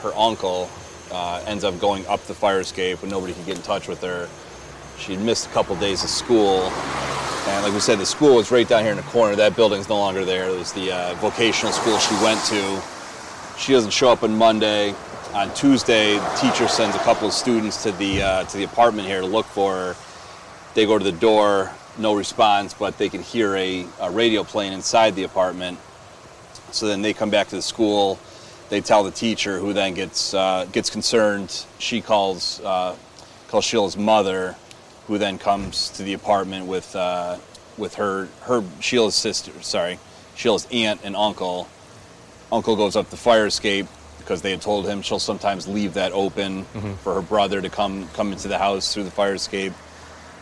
her 0.02 0.14
uncle 0.16 0.70
uh, 1.12 1.44
ends 1.48 1.64
up 1.64 1.80
going 1.80 2.06
up 2.08 2.24
the 2.26 2.34
fire 2.34 2.60
escape 2.60 3.02
when 3.02 3.10
nobody 3.10 3.34
can 3.34 3.46
get 3.46 3.56
in 3.56 3.64
touch 3.64 3.88
with 3.88 4.02
her. 4.02 4.28
She 5.00 5.15
had 5.15 5.24
missed 5.24 5.48
a 5.48 5.50
couple 5.51 5.75
days 5.77 6.03
of 6.03 6.10
school, 6.10 6.63
and 6.63 7.63
like 7.63 7.74
we 7.74 7.79
said, 7.79 8.00
the 8.00 8.06
school 8.06 8.36
was 8.36 8.51
right 8.51 8.68
down 8.68 8.84
here 8.84 8.91
in 8.91 8.98
the 8.98 9.03
corner. 9.03 9.34
That 9.34 9.56
building's 9.56 9.88
no 9.88 9.98
longer 9.98 10.25
there. 10.25 10.50
It 10.50 10.58
was 10.58 10.74
the 10.74 10.91
uh, 10.91 11.13
vocational 11.15 11.72
school 11.72 11.98
she 12.00 12.13
went 12.15 12.44
to. 12.46 12.82
She 13.58 13.72
doesn't 13.72 13.91
show 13.91 14.12
up 14.12 14.24
on 14.24 14.38
Monday. 14.38 14.94
On 15.34 15.53
Tuesday, 15.53 16.15
the 16.18 16.36
teacher 16.36 16.68
sends 16.68 16.96
a 16.98 17.00
couple 17.00 17.27
of 17.27 17.34
students 17.34 17.82
to 17.84 17.94
the 17.94 18.22
uh, 18.22 18.44
to 18.44 18.58
the 18.58 18.65
apartment 18.65 19.08
here 19.08 19.22
to 19.22 19.25
look 19.25 19.46
for 19.46 19.74
her. 19.74 19.96
They 20.74 20.86
go 20.86 20.98
to 20.98 21.03
the 21.03 21.13
door, 21.13 21.72
no 21.98 22.13
response, 22.13 22.74
but 22.74 22.98
they 22.98 23.08
can 23.08 23.22
hear 23.22 23.56
a, 23.56 23.86
a 24.01 24.12
radio 24.12 24.44
playing 24.44 24.74
inside 24.74 25.15
the 25.15 25.24
apartment. 25.24 25.79
So 26.72 26.88
then 26.88 27.01
they 27.01 27.13
come 27.13 27.29
back 27.29 27.48
to 27.50 27.56
the 27.56 27.62
school. 27.62 28.20
They 28.70 28.82
tell 28.82 29.03
the 29.03 29.12
teacher, 29.12 29.60
who 29.60 29.72
then 29.72 29.94
gets 29.94 30.34
uh, 30.34 30.68
gets 30.74 30.89
concerned. 30.89 31.65
She 31.77 32.01
calls 32.01 32.60
uh, 32.62 32.96
calls 33.48 33.65
Sheila's 33.65 33.98
mother, 33.98 34.56
who 35.10 35.18
then 35.18 35.39
comes 35.39 35.89
to 35.89 36.04
the 36.04 36.13
apartment 36.13 36.68
with 36.68 36.96
uh, 36.96 37.38
with 37.78 37.96
her 37.96 38.30
her 38.42 38.63
Sheila's 38.80 39.16
sister, 39.16 39.51
sorry, 39.62 40.00
Sheila's 40.36 40.68
aunt 40.72 41.01
and 41.04 41.16
uncle. 41.16 41.68
Uncle 42.51 42.75
goes 42.75 42.96
up 42.96 43.10
the 43.10 43.18
fire 43.18 43.48
escape 43.48 43.88
because 44.20 44.44
they 44.44 44.51
had 44.51 44.62
told 44.62 44.88
him 44.88 45.01
she'll 45.01 45.18
sometimes 45.18 45.68
leave 45.68 45.96
that 45.96 46.12
open 46.12 46.63
mm-hmm. 46.63 46.94
for 46.96 47.16
her 47.16 47.22
brother 47.24 47.60
to 47.60 47.70
come 47.70 48.08
come 48.10 48.32
into 48.32 48.48
the 48.48 48.60
house 48.60 48.94
through 48.94 49.04
the 49.04 49.12
fire 49.12 49.34
escape. 49.34 49.74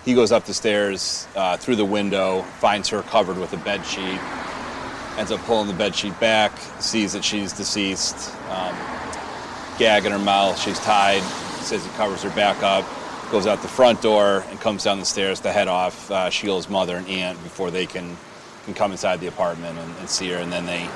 He 0.03 0.13
goes 0.13 0.33
up 0.33 0.43
the 0.43 0.53
stairs 0.53 1.27
uh, 1.35 1.55
through 1.55 1.77
the 1.77 1.85
window, 1.85 2.41
finds 2.59 2.89
her 2.89 3.01
covered 3.03 3.37
with 3.37 3.53
a 3.53 3.57
bed 3.57 3.85
sheet, 3.85 4.19
ends 5.17 5.31
up 5.31 5.39
pulling 5.41 5.67
the 5.67 5.73
bed 5.73 5.95
sheet 5.95 6.17
back, 6.19 6.51
sees 6.79 7.13
that 7.13 7.23
she's 7.23 7.53
deceased, 7.53 8.35
um, 8.49 8.75
gag 9.79 10.05
in 10.05 10.11
her 10.11 10.19
mouth, 10.19 10.59
she's 10.59 10.79
tied, 10.79 11.23
says 11.61 11.85
he 11.85 11.91
covers 11.91 12.23
her 12.23 12.29
back 12.31 12.61
up, 12.63 12.85
goes 13.31 13.45
out 13.45 13.61
the 13.61 13.67
front 13.67 14.01
door 14.01 14.43
and 14.49 14.59
comes 14.59 14.83
down 14.83 14.99
the 14.99 15.05
stairs 15.05 15.39
to 15.41 15.51
head 15.51 15.67
off 15.67 16.09
uh, 16.11 16.29
Sheila's 16.29 16.69
mother 16.69 16.95
and 16.97 17.07
aunt 17.07 17.41
before 17.43 17.71
they 17.71 17.85
can 17.85 18.17
can 18.65 18.73
come 18.73 18.91
inside 18.91 19.21
the 19.21 19.27
apartment 19.27 19.77
and, 19.77 19.97
and 19.97 20.09
see 20.09 20.29
her. 20.29 20.37
And 20.37 20.51
then 20.51 20.65
they 20.65 20.89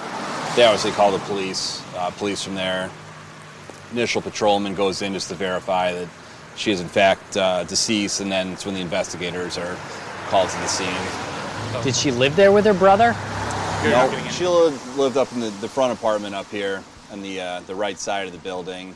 they 0.55 0.65
obviously 0.65 0.91
call 0.91 1.11
the 1.11 1.19
police. 1.19 1.81
Uh, 1.95 2.11
police 2.11 2.43
from 2.43 2.55
there. 2.55 2.89
Initial 3.91 4.21
patrolman 4.21 4.75
goes 4.75 5.01
in 5.01 5.13
just 5.13 5.29
to 5.29 5.35
verify 5.35 5.93
that 5.93 6.07
she 6.55 6.71
is 6.71 6.81
in 6.81 6.87
fact 6.87 7.37
uh, 7.37 7.63
deceased, 7.63 8.21
and 8.21 8.31
then 8.31 8.49
it's 8.49 8.65
when 8.65 8.75
the 8.75 8.81
investigators 8.81 9.57
are 9.57 9.77
called 10.27 10.49
to 10.49 10.57
the 10.57 10.67
scene. 10.67 11.83
Did 11.83 11.95
she 11.95 12.11
live 12.11 12.35
there 12.35 12.51
with 12.51 12.65
her 12.65 12.73
brother? 12.73 13.13
No, 13.83 14.29
Sheila 14.29 14.69
lived 14.95 15.17
up 15.17 15.31
in 15.33 15.39
the, 15.39 15.49
the 15.49 15.67
front 15.67 15.91
apartment 15.91 16.35
up 16.35 16.49
here 16.51 16.83
on 17.11 17.21
the 17.21 17.41
uh, 17.41 17.59
the 17.61 17.75
right 17.75 17.97
side 17.97 18.27
of 18.27 18.33
the 18.33 18.39
building 18.39 18.95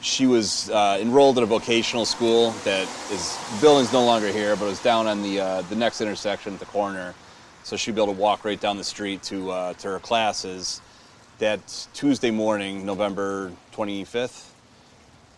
she 0.00 0.26
was 0.26 0.70
uh, 0.70 0.98
enrolled 1.00 1.38
at 1.38 1.42
a 1.42 1.46
vocational 1.46 2.04
school 2.04 2.50
that 2.64 2.88
is 3.10 3.38
building's 3.60 3.92
no 3.92 4.04
longer 4.04 4.28
here, 4.28 4.54
but 4.56 4.66
it 4.66 4.68
was 4.68 4.82
down 4.82 5.06
on 5.06 5.22
the 5.22 5.40
uh, 5.40 5.62
the 5.62 5.76
next 5.76 6.00
intersection 6.00 6.54
at 6.54 6.60
the 6.60 6.66
corner. 6.66 7.14
So 7.64 7.76
she'd 7.76 7.94
be 7.94 8.02
able 8.02 8.14
to 8.14 8.20
walk 8.20 8.44
right 8.44 8.60
down 8.60 8.76
the 8.76 8.84
street 8.84 9.22
to 9.24 9.50
uh, 9.50 9.72
to 9.74 9.88
her 9.88 9.98
classes. 9.98 10.80
That 11.38 11.86
Tuesday 11.94 12.30
morning, 12.30 12.84
November 12.84 13.52
25th. 13.72 14.46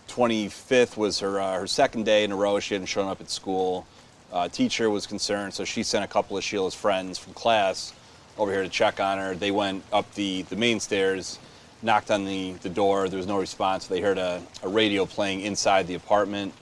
25th 0.09 0.97
was 0.97 1.21
her 1.21 1.41
uh, 1.41 1.59
her 1.59 1.67
second 1.67 2.05
day 2.05 2.25
in 2.25 2.33
a 2.33 2.37
row. 2.37 2.61
She 2.61 2.75
hadn't 2.75 2.87
shown 2.87 3.09
up 3.09 3.21
at 3.21 3.31
school. 3.31 3.87
Uh, 4.33 4.49
teacher 4.49 4.89
was 4.91 5.07
concerned, 5.07 5.55
so 5.55 5.65
she 5.65 5.83
sent 5.83 6.05
a 6.05 6.09
couple 6.09 6.37
of 6.37 6.45
Sheila's 6.45 6.75
friends 6.75 7.19
from 7.19 7.33
class 7.35 7.93
over 8.39 8.53
here 8.53 8.63
to 8.63 8.69
check 8.69 9.01
on 9.01 9.19
her. 9.19 9.35
They 9.35 9.51
went 9.51 9.85
up 9.93 10.13
the 10.15 10.43
the 10.43 10.57
main 10.57 10.81
stairs 10.81 11.39
knocked 11.83 12.11
on 12.11 12.25
the, 12.25 12.53
the 12.63 12.69
door. 12.69 13.09
There 13.09 13.17
was 13.17 13.27
no 13.27 13.39
response. 13.39 13.87
They 13.87 14.01
heard 14.01 14.19
a, 14.19 14.43
a 14.63 14.69
radio 14.69 15.07
playing 15.07 15.41
inside 15.41 15.87
the 15.87 15.95
apartment. 15.95 16.53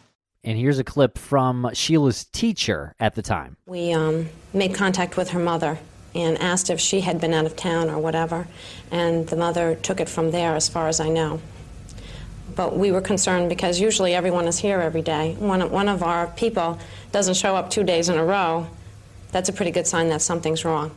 And 0.44 0.56
here's 0.56 0.78
a 0.78 0.84
clip 0.84 1.18
from 1.18 1.70
Sheila's 1.74 2.24
teacher 2.24 2.94
at 3.00 3.14
the 3.14 3.22
time. 3.22 3.56
We 3.66 3.92
um, 3.92 4.28
made 4.52 4.74
contact 4.74 5.16
with 5.16 5.30
her 5.30 5.38
mother 5.38 5.78
and 6.14 6.38
asked 6.38 6.70
if 6.70 6.80
she 6.80 7.00
had 7.00 7.20
been 7.20 7.34
out 7.34 7.44
of 7.44 7.56
town 7.56 7.90
or 7.90 7.98
whatever. 7.98 8.46
And 8.90 9.26
the 9.28 9.36
mother 9.36 9.74
took 9.74 10.00
it 10.00 10.08
from 10.08 10.30
there, 10.30 10.54
as 10.54 10.68
far 10.68 10.88
as 10.88 11.00
I 11.00 11.08
know. 11.08 11.40
But 12.54 12.76
we 12.76 12.90
were 12.92 13.00
concerned 13.00 13.48
because 13.48 13.78
usually 13.78 14.14
everyone 14.14 14.46
is 14.46 14.58
here 14.58 14.80
every 14.80 15.02
day. 15.02 15.36
One, 15.38 15.70
one 15.70 15.88
of 15.88 16.02
our 16.02 16.28
people 16.28 16.78
doesn't 17.12 17.34
show 17.34 17.54
up 17.54 17.70
two 17.70 17.84
days 17.84 18.08
in 18.08 18.16
a 18.16 18.24
row. 18.24 18.66
That's 19.32 19.48
a 19.48 19.52
pretty 19.52 19.70
good 19.70 19.86
sign 19.86 20.08
that 20.08 20.22
something's 20.22 20.64
wrong. 20.64 20.96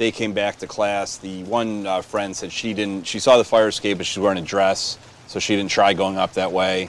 they 0.00 0.10
came 0.10 0.32
back 0.32 0.56
to 0.56 0.66
class. 0.66 1.18
The 1.18 1.44
one 1.44 1.86
uh, 1.86 2.00
friend 2.00 2.34
said 2.34 2.50
she 2.50 2.72
didn't. 2.72 3.06
She 3.06 3.18
saw 3.18 3.36
the 3.36 3.44
fire 3.44 3.68
escape, 3.68 3.98
but 3.98 4.06
she's 4.06 4.18
wearing 4.18 4.38
a 4.38 4.42
dress, 4.42 4.98
so 5.26 5.38
she 5.38 5.54
didn't 5.54 5.70
try 5.70 5.92
going 5.92 6.16
up 6.16 6.32
that 6.32 6.50
way. 6.52 6.88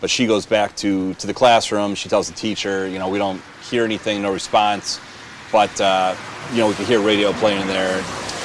But 0.00 0.08
she 0.08 0.26
goes 0.26 0.46
back 0.46 0.74
to 0.76 1.12
to 1.14 1.26
the 1.26 1.34
classroom. 1.34 1.94
She 1.94 2.08
tells 2.08 2.28
the 2.28 2.34
teacher, 2.34 2.88
you 2.88 2.98
know, 2.98 3.10
we 3.10 3.18
don't 3.18 3.42
hear 3.70 3.84
anything, 3.84 4.22
no 4.22 4.32
response, 4.32 4.98
but 5.52 5.78
uh, 5.82 6.16
you 6.52 6.60
know, 6.60 6.68
we 6.68 6.72
could 6.72 6.86
hear 6.86 6.98
radio 6.98 7.34
playing 7.34 7.60
in 7.60 7.68
there. 7.68 8.02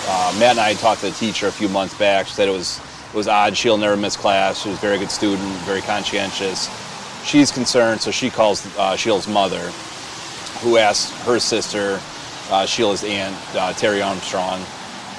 Uh, 0.08 0.36
Matt 0.38 0.51
and 0.51 0.60
I 0.60 0.74
talked 0.74 1.00
to 1.01 1.08
the 1.08 1.15
teacher 1.15 1.48
a 1.48 1.51
few 1.51 1.70
months 1.70 1.98
back. 1.98 2.27
She 2.27 2.34
said 2.34 2.50
it 2.50 2.51
was 2.51 2.82
it 3.13 3.15
was 3.15 3.30
odd. 3.30 3.56
She'll 3.56 3.77
never 3.77 3.96
miss 3.96 4.18
class. 4.18 4.62
She 4.62 4.68
was 4.68 4.77
a 4.77 4.82
very 4.82 5.00
good 5.00 5.12
student, 5.12 5.48
very 5.60 5.82
conscientious. 5.82 6.70
She's 7.24 7.50
concerned, 7.50 8.01
so 8.01 8.12
she 8.12 8.30
calls 8.30 8.68
uh, 8.77 8.98
Sheila's 8.98 9.30
mother, 9.30 9.72
who 10.60 10.75
asks 10.75 11.12
her 11.24 11.39
sister 11.39 12.01
uh, 12.51 12.65
Sheila's 12.65 13.03
aunt, 13.03 13.36
uh, 13.55 13.74
Terry 13.74 14.01
Armstrong, 14.01 14.62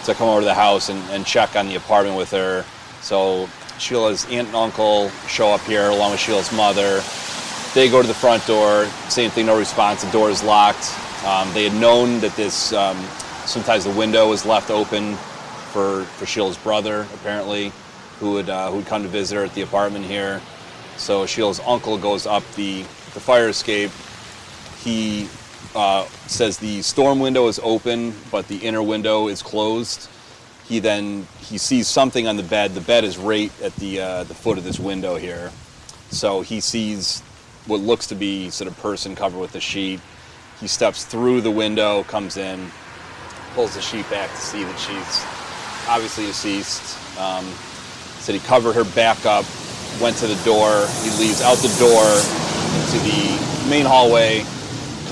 to 0.04 0.14
come 0.14 0.28
over 0.28 0.40
to 0.40 0.44
the 0.44 0.54
house 0.54 0.88
and, 0.88 1.02
and 1.10 1.24
check 1.24 1.56
on 1.56 1.66
the 1.66 1.76
apartment 1.76 2.16
with 2.16 2.30
her. 2.30 2.64
So 3.00 3.48
Sheila's 3.78 4.24
aunt 4.26 4.48
and 4.48 4.56
uncle 4.56 5.08
show 5.26 5.48
up 5.48 5.60
here 5.62 5.88
along 5.88 6.12
with 6.12 6.20
Sheila's 6.20 6.52
mother. 6.52 7.02
They 7.74 7.88
go 7.88 8.02
to 8.02 8.08
the 8.08 8.14
front 8.14 8.46
door, 8.46 8.86
same 9.08 9.30
thing, 9.30 9.46
no 9.46 9.58
response. 9.58 10.04
The 10.04 10.10
door 10.10 10.28
is 10.28 10.42
locked. 10.42 10.94
Um, 11.24 11.52
they 11.54 11.68
had 11.68 11.80
known 11.80 12.20
that 12.20 12.36
this, 12.36 12.72
um, 12.72 12.96
sometimes 13.46 13.84
the 13.84 13.90
window 13.90 14.28
was 14.28 14.44
left 14.44 14.70
open 14.70 15.14
for, 15.72 16.04
for 16.04 16.26
Sheila's 16.26 16.58
brother, 16.58 17.06
apparently, 17.14 17.72
who 18.18 18.32
would, 18.32 18.50
uh, 18.50 18.70
who 18.70 18.76
would 18.76 18.86
come 18.86 19.02
to 19.02 19.08
visit 19.08 19.36
her 19.36 19.44
at 19.44 19.54
the 19.54 19.62
apartment 19.62 20.04
here. 20.04 20.42
So 20.96 21.24
Sheila's 21.24 21.60
uncle 21.60 21.96
goes 21.96 22.26
up 22.26 22.44
the, 22.54 22.82
the 22.82 23.20
fire 23.20 23.48
escape. 23.48 23.90
He 24.84 25.28
uh, 25.74 26.06
says 26.26 26.58
the 26.58 26.82
storm 26.82 27.20
window 27.20 27.48
is 27.48 27.60
open, 27.62 28.14
but 28.30 28.48
the 28.48 28.58
inner 28.58 28.82
window 28.82 29.28
is 29.28 29.42
closed. 29.42 30.08
He 30.64 30.78
then 30.78 31.26
he 31.40 31.58
sees 31.58 31.88
something 31.88 32.26
on 32.26 32.36
the 32.36 32.42
bed. 32.42 32.74
The 32.74 32.80
bed 32.80 33.04
is 33.04 33.18
right 33.18 33.52
at 33.62 33.74
the 33.76 34.00
uh, 34.00 34.24
the 34.24 34.34
foot 34.34 34.58
of 34.58 34.64
this 34.64 34.78
window 34.78 35.16
here, 35.16 35.50
so 36.10 36.42
he 36.42 36.60
sees 36.60 37.20
what 37.66 37.80
looks 37.80 38.06
to 38.08 38.14
be 38.14 38.50
sort 38.50 38.70
of 38.70 38.78
person 38.78 39.14
covered 39.14 39.38
with 39.38 39.54
a 39.54 39.60
sheet. 39.60 40.00
He 40.60 40.66
steps 40.66 41.04
through 41.04 41.40
the 41.40 41.50
window, 41.50 42.04
comes 42.04 42.36
in, 42.36 42.70
pulls 43.54 43.74
the 43.74 43.80
sheet 43.80 44.08
back 44.10 44.30
to 44.30 44.36
see 44.36 44.62
that 44.64 44.78
she's 44.78 45.88
obviously 45.88 46.26
deceased. 46.26 46.98
Um, 47.18 47.44
said 48.20 48.34
he 48.34 48.40
covered 48.46 48.74
her 48.74 48.84
back 48.94 49.26
up, 49.26 49.44
went 50.00 50.16
to 50.18 50.26
the 50.26 50.40
door. 50.44 50.86
He 51.02 51.10
leaves 51.18 51.42
out 51.42 51.58
the 51.58 51.74
door 51.78 52.06
into 52.78 52.98
the 53.04 53.68
main 53.68 53.84
hallway, 53.84 54.44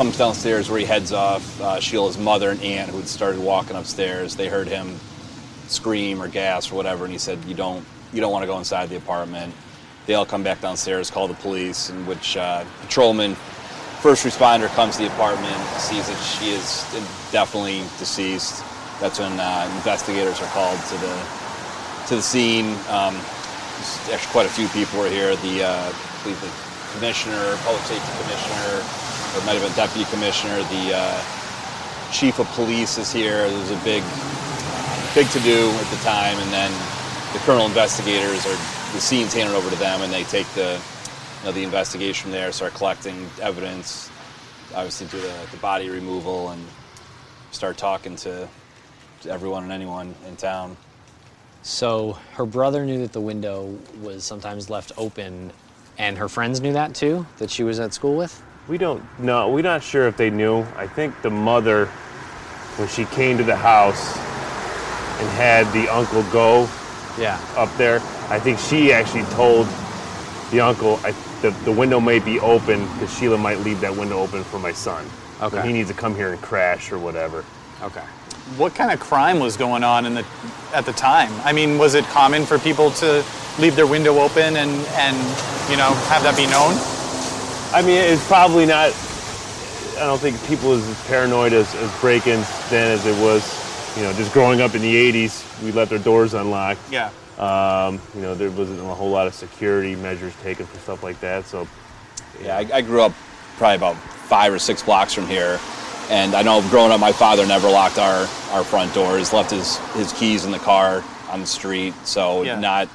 comes 0.01 0.17
downstairs 0.17 0.71
where 0.71 0.79
he 0.79 0.87
heads 0.87 1.13
off. 1.13 1.61
Uh, 1.61 1.79
Sheila's 1.79 2.17
mother 2.17 2.49
and 2.49 2.63
aunt, 2.63 2.89
who 2.89 2.97
had 2.97 3.07
started 3.07 3.39
walking 3.39 3.77
upstairs, 3.77 4.35
they 4.35 4.49
heard 4.49 4.67
him 4.67 4.99
scream 5.69 6.23
or 6.23 6.27
gasp 6.27 6.73
or 6.73 6.77
whatever, 6.77 7.05
and 7.05 7.13
he 7.13 7.19
said, 7.19 7.39
"You 7.45 7.55
don't, 7.55 7.85
you 8.11 8.23
don't 8.23 8.33
want 8.33 8.43
to 8.43 8.47
go 8.47 8.57
inside 8.57 8.89
the 8.89 8.97
apartment." 8.97 9.53
they 10.07 10.15
all 10.15 10.25
come 10.25 10.43
back 10.43 10.63
downstairs, 10.63 11.11
call 11.11 11.29
the 11.29 11.35
police, 11.35 11.91
in 11.91 12.07
which 12.07 12.39
uh, 12.39 12.65
patrolman, 12.81 13.35
first 14.01 14.25
responder 14.25 14.69
comes 14.69 14.97
to 14.97 15.03
the 15.03 15.09
apartment, 15.09 15.55
sees 15.79 16.09
that 16.09 16.17
she 16.17 16.49
is 16.49 16.83
definitely 17.31 17.81
deceased. 17.99 18.65
That's 19.01 19.19
when 19.19 19.39
uh, 19.39 19.71
investigators 19.77 20.41
are 20.41 20.49
called 20.49 20.81
to 20.81 20.97
the 20.97 21.15
to 22.09 22.17
the 22.17 22.23
scene. 22.23 22.73
Um, 22.89 23.21
actually 24.09 24.33
quite 24.33 24.47
a 24.47 24.49
few 24.49 24.67
people 24.69 24.99
were 24.99 25.11
here. 25.11 25.37
The 25.37 25.65
uh, 25.65 25.93
I 25.93 26.23
believe 26.23 26.41
the 26.41 26.51
commissioner, 26.97 27.55
public 27.69 27.85
safety 27.85 28.11
commissioner, 28.25 29.10
or 29.35 29.39
it 29.39 29.47
might 29.47 29.55
have 29.55 29.63
been 29.63 29.77
deputy 29.77 30.09
commissioner. 30.11 30.57
The 30.57 30.95
uh, 30.95 31.23
chief 32.11 32.39
of 32.39 32.47
police 32.53 32.99
is 32.99 33.13
here. 33.13 33.49
There 33.49 33.59
was 33.59 33.71
a 33.71 33.83
big, 33.85 34.03
big 35.15 35.29
to 35.31 35.41
do 35.41 35.71
at 35.71 35.87
the 35.91 36.01
time, 36.03 36.39
and 36.39 36.51
then 36.53 36.73
the 37.33 37.39
criminal 37.41 37.67
investigators 37.67 38.45
are 38.47 38.59
the 38.93 39.01
scene's 39.01 39.33
handed 39.33 39.55
over 39.55 39.71
to 39.71 39.77
them, 39.77 40.03
and 40.03 40.13
they 40.13 40.25
take 40.25 40.47
the 40.55 40.81
you 41.41 41.47
know, 41.47 41.53
the 41.53 41.63
investigation 41.63 42.25
from 42.25 42.33
there, 42.33 42.53
start 42.53 42.75
collecting 42.75 43.29
evidence, 43.41 44.11
obviously 44.75 45.07
do 45.07 45.21
the, 45.21 45.35
the 45.51 45.57
body 45.59 45.89
removal, 45.89 46.51
and 46.51 46.63
start 47.51 47.77
talking 47.77 48.17
to, 48.17 48.49
to 49.23 49.31
everyone 49.31 49.63
and 49.63 49.73
anyone 49.73 50.15
in 50.27 50.37
town. 50.37 50.77
So 51.63 52.19
her 52.33 52.47
brother 52.47 52.85
knew 52.85 52.99
that 52.99 53.13
the 53.13 53.21
window 53.21 53.79
was 54.01 54.25
sometimes 54.25 54.69
left 54.69 54.93
open, 54.97 55.53
and 55.99 56.19
her 56.19 56.29
friends 56.29 56.61
knew 56.61 56.73
that 56.73 56.95
too, 56.95 57.27
that 57.39 57.51
she 57.51 57.63
was 57.63 57.79
at 57.79 57.95
school 57.95 58.17
with? 58.17 58.43
We 58.71 58.79
don't 58.79 59.03
know. 59.19 59.51
We're 59.51 59.63
not 59.65 59.83
sure 59.83 60.07
if 60.07 60.17
they 60.17 60.31
knew. 60.31 60.61
I 60.77 60.87
think 60.87 61.21
the 61.23 61.31
mother, 61.31 61.87
when 62.77 62.87
she 62.87 63.05
came 63.07 63.37
to 63.39 63.43
the 63.43 63.57
house 63.57 64.17
and 64.17 65.29
had 65.31 65.67
the 65.73 65.89
uncle 65.89 66.23
go 66.31 66.69
Yeah. 67.19 67.41
up 67.57 67.77
there, 67.77 67.97
I 68.29 68.39
think 68.39 68.61
she 68.61 68.93
actually 68.93 69.25
told 69.35 69.67
the 70.53 70.61
uncle, 70.61 71.01
I, 71.03 71.11
the, 71.43 71.51
the 71.65 71.73
window 71.73 71.99
may 71.99 72.21
be 72.21 72.39
open 72.39 72.87
because 72.93 73.13
Sheila 73.19 73.39
might 73.39 73.59
leave 73.59 73.81
that 73.81 73.97
window 73.97 74.21
open 74.21 74.45
for 74.45 74.61
my 74.61 74.73
son. 74.73 75.05
So 75.41 75.47
Okay. 75.47 75.67
he 75.67 75.73
needs 75.73 75.89
to 75.89 75.95
come 75.97 76.15
here 76.15 76.31
and 76.33 76.41
crash 76.41 76.93
or 76.93 76.99
whatever. 77.01 77.45
Okay. 77.83 78.05
What 78.57 78.77
kind 78.77 78.93
of 78.93 79.01
crime 79.01 79.41
was 79.41 79.57
going 79.57 79.83
on 79.83 80.07
in 80.07 80.15
the 80.15 80.25
at 80.73 80.87
the 80.87 80.93
time? 80.93 81.33
I 81.45 81.53
mean, 81.53 81.77
was 81.77 81.95
it 81.95 82.05
common 82.05 82.47
for 82.47 82.57
people 82.59 82.93
to 83.03 83.25
leave 83.59 83.75
their 83.75 83.87
window 83.89 84.21
open 84.21 84.57
and 84.57 84.71
and 84.95 85.17
you 85.69 85.77
know 85.77 85.93
have 86.07 86.23
that 86.23 86.37
be 86.37 86.47
known? 86.47 87.00
I 87.73 87.83
mean, 87.83 87.97
it's 87.99 88.27
probably 88.27 88.67
not. 88.67 88.93
I 89.97 90.07
don't 90.07 90.19
think 90.19 90.43
people 90.47 90.73
is 90.73 90.87
as 90.89 91.07
paranoid 91.07 91.53
as, 91.53 91.73
as 91.75 92.01
break-ins 92.01 92.47
then 92.71 92.91
as 92.91 93.05
it 93.07 93.17
was. 93.23 93.45
You 93.97 94.05
know, 94.05 94.13
just 94.15 94.33
growing 94.33 94.61
up 94.61 94.75
in 94.75 94.83
the 94.83 95.13
'80s, 95.13 95.63
we 95.63 95.73
let 95.73 95.89
their 95.89 95.99
doors 95.99 96.35
unlocked. 96.35 96.81
Yeah. 96.91 97.11
Um, 97.39 98.01
you 98.15 98.21
know, 98.23 98.35
there 98.35 98.51
wasn't 98.51 98.81
a 98.81 98.85
whole 98.85 99.11
lot 99.11 99.27
of 99.27 99.35
security 99.35 99.97
measures 99.97 100.35
taken 100.43 100.67
for 100.67 100.79
stuff 100.81 101.03
like 101.03 101.21
that. 101.21 101.47
So, 101.47 101.67
Yeah, 102.43 102.57
I, 102.59 102.69
I 102.75 102.81
grew 102.83 103.03
up 103.03 103.13
probably 103.57 103.77
about 103.77 103.97
five 103.97 104.53
or 104.53 104.59
six 104.59 104.83
blocks 104.83 105.13
from 105.15 105.27
here, 105.27 105.59
and 106.11 106.35
I 106.35 106.43
know 106.43 106.61
growing 106.71 106.93
up, 106.93 107.01
my 107.01 107.13
father 107.13 107.47
never 107.47 107.69
locked 107.71 107.99
our, 107.99 108.29
our 108.53 108.63
front 108.65 108.93
doors. 108.95 109.33
Left 109.33 109.51
his, 109.51 109.79
his 109.95 110.13
keys 110.13 110.45
in 110.45 110.51
the 110.51 110.59
car 110.59 111.03
on 111.31 111.41
the 111.41 111.47
street, 111.47 111.95
so 112.05 112.43
Yeah. 112.43 112.59
not, 112.61 112.89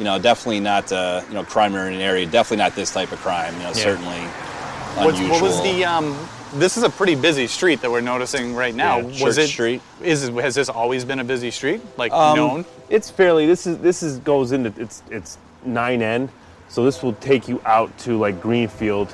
you 0.00 0.04
know, 0.04 0.18
definitely 0.18 0.60
not, 0.60 0.90
uh, 0.90 1.20
you 1.28 1.34
know, 1.34 1.44
crime 1.44 1.74
in 1.74 1.92
an 1.92 2.00
area. 2.00 2.24
Definitely 2.24 2.56
not 2.56 2.74
this 2.74 2.90
type 2.90 3.12
of 3.12 3.18
crime. 3.20 3.52
You 3.58 3.64
know, 3.64 3.72
certainly 3.74 4.16
What's, 4.96 5.18
unusual. 5.18 5.28
what 5.30 5.42
was 5.42 5.62
the? 5.62 5.84
Um, 5.84 6.16
this 6.54 6.78
is 6.78 6.82
a 6.84 6.88
pretty 6.90 7.14
busy 7.14 7.46
street 7.46 7.82
that 7.82 7.90
we're 7.90 8.00
noticing 8.00 8.54
right 8.54 8.74
now. 8.74 8.96
Yeah, 8.96 9.04
was 9.04 9.36
Church 9.36 9.38
it? 9.44 9.48
Street. 9.48 9.82
Is 10.02 10.24
it- 10.24 10.34
has 10.36 10.54
this 10.54 10.70
always 10.70 11.04
been 11.04 11.18
a 11.20 11.24
busy 11.24 11.50
street? 11.50 11.82
Like 11.98 12.12
Um, 12.12 12.34
known? 12.36 12.64
It's 12.88 13.10
fairly. 13.10 13.46
This 13.46 13.66
is 13.66 13.76
this 13.78 14.02
is 14.02 14.16
goes 14.20 14.52
into 14.52 14.72
it's 14.80 15.02
it's 15.10 15.36
nine 15.66 16.00
N, 16.00 16.30
so 16.70 16.82
this 16.82 17.02
will 17.02 17.12
take 17.14 17.46
you 17.46 17.60
out 17.66 17.96
to 17.98 18.16
like 18.18 18.40
Greenfield, 18.40 19.12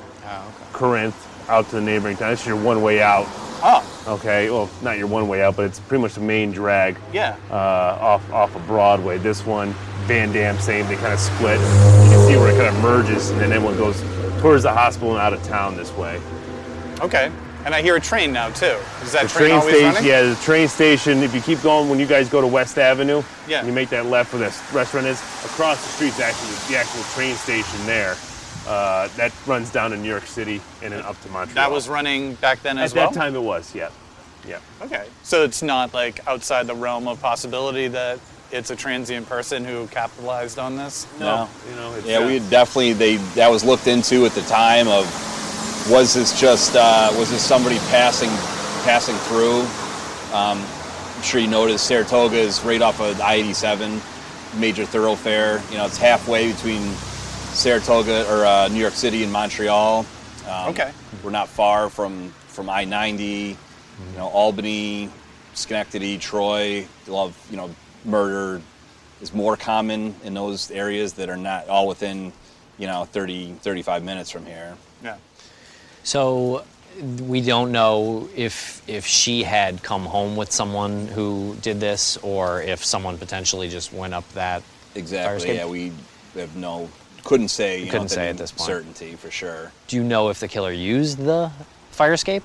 Corinth, 0.72 1.16
out 1.50 1.68
to 1.70 1.74
the 1.76 1.82
neighboring 1.82 2.16
town. 2.16 2.30
This 2.30 2.42
is 2.42 2.46
your 2.46 2.56
one 2.56 2.80
way 2.80 3.02
out. 3.02 3.26
Oh, 3.60 3.82
Okay, 4.06 4.48
well, 4.50 4.70
not 4.82 4.98
your 4.98 5.08
one 5.08 5.26
way 5.26 5.42
out, 5.42 5.56
but 5.56 5.64
it's 5.64 5.80
pretty 5.80 6.00
much 6.02 6.14
the 6.14 6.20
main 6.20 6.52
drag. 6.52 6.96
yeah. 7.12 7.36
uh, 7.50 7.54
off 7.54 8.30
off 8.32 8.54
of 8.54 8.64
Broadway. 8.66 9.18
This 9.18 9.44
one, 9.44 9.72
Van 10.06 10.32
Dam, 10.32 10.58
same. 10.60 10.86
They 10.86 10.94
kind 10.96 11.12
of 11.12 11.18
split. 11.18 11.58
You 11.58 12.10
can 12.10 12.26
see 12.28 12.36
where 12.36 12.50
it 12.50 12.56
kind 12.56 12.68
of 12.74 12.80
merges, 12.82 13.30
and 13.30 13.40
then 13.40 13.52
everyone 13.52 13.76
goes 13.76 14.00
towards 14.40 14.62
the 14.62 14.72
hospital 14.72 15.10
and 15.12 15.18
out 15.20 15.32
of 15.32 15.42
town 15.42 15.76
this 15.76 15.92
way. 15.96 16.20
Okay. 17.00 17.30
And 17.64 17.74
I 17.74 17.82
hear 17.82 17.96
a 17.96 18.00
train 18.00 18.32
now 18.32 18.48
too. 18.50 18.76
Is 19.02 19.10
that 19.10 19.22
The 19.24 19.28
train, 19.28 19.48
train 19.48 19.52
always 19.58 19.74
station, 19.74 19.94
running? 19.94 20.08
yeah, 20.08 20.22
the 20.22 20.36
train 20.36 20.68
station. 20.68 21.18
If 21.24 21.34
you 21.34 21.40
keep 21.40 21.60
going, 21.62 21.90
when 21.90 21.98
you 21.98 22.06
guys 22.06 22.28
go 22.28 22.40
to 22.40 22.46
West 22.46 22.78
Avenue, 22.78 23.24
Yeah. 23.48 23.58
and 23.58 23.66
you 23.66 23.74
make 23.74 23.88
that 23.88 24.06
left 24.06 24.32
where 24.32 24.48
that 24.48 24.56
restaurant 24.72 25.08
is. 25.08 25.20
Across 25.44 25.82
the 25.82 25.88
street 25.88 26.08
is 26.14 26.20
actually 26.20 26.54
the 26.72 26.78
actual 26.78 27.02
train 27.14 27.34
station 27.34 27.84
there. 27.84 28.14
Uh, 28.66 29.08
that 29.16 29.32
runs 29.46 29.70
down 29.70 29.90
to 29.92 29.96
New 29.96 30.08
York 30.08 30.26
City 30.26 30.60
and 30.82 30.92
then 30.92 31.00
up 31.02 31.20
to 31.22 31.28
Montreal. 31.28 31.54
That 31.54 31.70
was 31.70 31.88
running 31.88 32.34
back 32.34 32.62
then 32.62 32.78
at 32.78 32.84
as 32.84 32.94
well. 32.94 33.10
that 33.10 33.18
time. 33.18 33.36
It 33.36 33.42
was, 33.42 33.74
yeah, 33.74 33.90
yeah. 34.46 34.58
Okay. 34.82 35.06
So 35.22 35.44
it's 35.44 35.62
not 35.62 35.94
like 35.94 36.26
outside 36.26 36.66
the 36.66 36.74
realm 36.74 37.06
of 37.06 37.20
possibility 37.20 37.88
that 37.88 38.18
it's 38.50 38.70
a 38.70 38.76
transient 38.76 39.28
person 39.28 39.64
who 39.64 39.86
capitalized 39.88 40.58
on 40.58 40.76
this. 40.76 41.06
No. 41.18 41.48
You 41.68 41.76
know, 41.76 41.94
it's, 41.94 42.06
Yeah, 42.06 42.18
uh, 42.18 42.26
we 42.26 42.38
had 42.38 42.50
definitely 42.50 42.92
they 42.92 43.16
that 43.34 43.50
was 43.50 43.64
looked 43.64 43.86
into 43.86 44.24
at 44.24 44.32
the 44.32 44.42
time 44.42 44.88
of 44.88 45.04
was 45.90 46.14
this 46.14 46.38
just 46.40 46.74
uh, 46.74 47.12
was 47.16 47.30
this 47.30 47.44
somebody 47.44 47.78
passing 47.90 48.30
passing 48.84 49.16
through? 49.28 49.60
Um, 50.34 50.58
I'm 51.16 51.22
sure 51.22 51.40
you 51.40 51.48
noticed 51.48 51.86
Saratoga 51.86 52.36
is 52.36 52.62
right 52.62 52.82
off 52.82 53.00
of 53.00 53.20
I-87, 53.20 54.60
major 54.60 54.84
thoroughfare. 54.84 55.62
You 55.70 55.78
know, 55.78 55.86
it's 55.86 55.96
halfway 55.96 56.52
between 56.52 56.82
Saratoga 57.56 58.30
or 58.30 58.44
uh, 58.44 58.68
New 58.68 58.78
York 58.80 58.92
City 58.92 59.22
and 59.22 59.32
Montreal. 59.32 60.04
Um, 60.46 60.68
Okay. 60.70 60.92
we're 61.24 61.30
not 61.30 61.48
far 61.48 61.88
from 61.88 62.30
from 62.48 62.68
I-90. 62.70 63.48
You 63.50 63.56
know, 64.18 64.28
Albany, 64.28 65.10
Schenectady, 65.54 66.18
Troy. 66.18 66.86
A 67.08 67.10
lot 67.10 67.24
of 67.28 67.46
you 67.50 67.56
know 67.56 67.70
murder 68.04 68.60
is 69.22 69.32
more 69.32 69.56
common 69.56 70.14
in 70.22 70.34
those 70.34 70.70
areas 70.70 71.14
that 71.14 71.30
are 71.30 71.36
not 71.36 71.66
all 71.68 71.88
within 71.88 72.32
you 72.78 72.86
know 72.86 73.04
30 73.06 73.54
35 73.62 74.04
minutes 74.04 74.30
from 74.30 74.44
here 74.44 74.76
Yeah. 75.02 75.16
So 76.04 76.62
we 77.22 77.40
don't 77.40 77.72
know 77.72 78.28
if 78.36 78.82
if 78.86 79.06
she 79.06 79.42
had 79.42 79.82
come 79.82 80.04
home 80.04 80.36
with 80.36 80.52
someone 80.52 81.06
who 81.08 81.56
did 81.62 81.80
this, 81.80 82.18
or 82.18 82.60
if 82.62 82.84
someone 82.84 83.16
potentially 83.18 83.68
just 83.70 83.92
went 83.94 84.12
up 84.12 84.30
that. 84.34 84.60
fire 84.62 85.00
exactly 85.00 85.36
escape? 85.36 85.56
yeah 85.56 85.66
we 85.66 85.92
have 86.34 86.54
no 86.56 86.88
couldn't 87.26 87.48
say 87.48 87.80
you 87.80 87.86
Couldn't 87.86 88.04
with 88.04 88.12
say 88.12 88.28
at 88.28 88.38
this 88.38 88.52
point. 88.52 88.66
certainty 88.66 89.16
for 89.16 89.30
sure 89.30 89.72
Do 89.88 89.96
you 89.96 90.04
know 90.04 90.28
if 90.28 90.38
the 90.40 90.48
killer 90.48 90.70
used 90.72 91.18
the 91.18 91.50
fire 91.90 92.12
escape? 92.12 92.42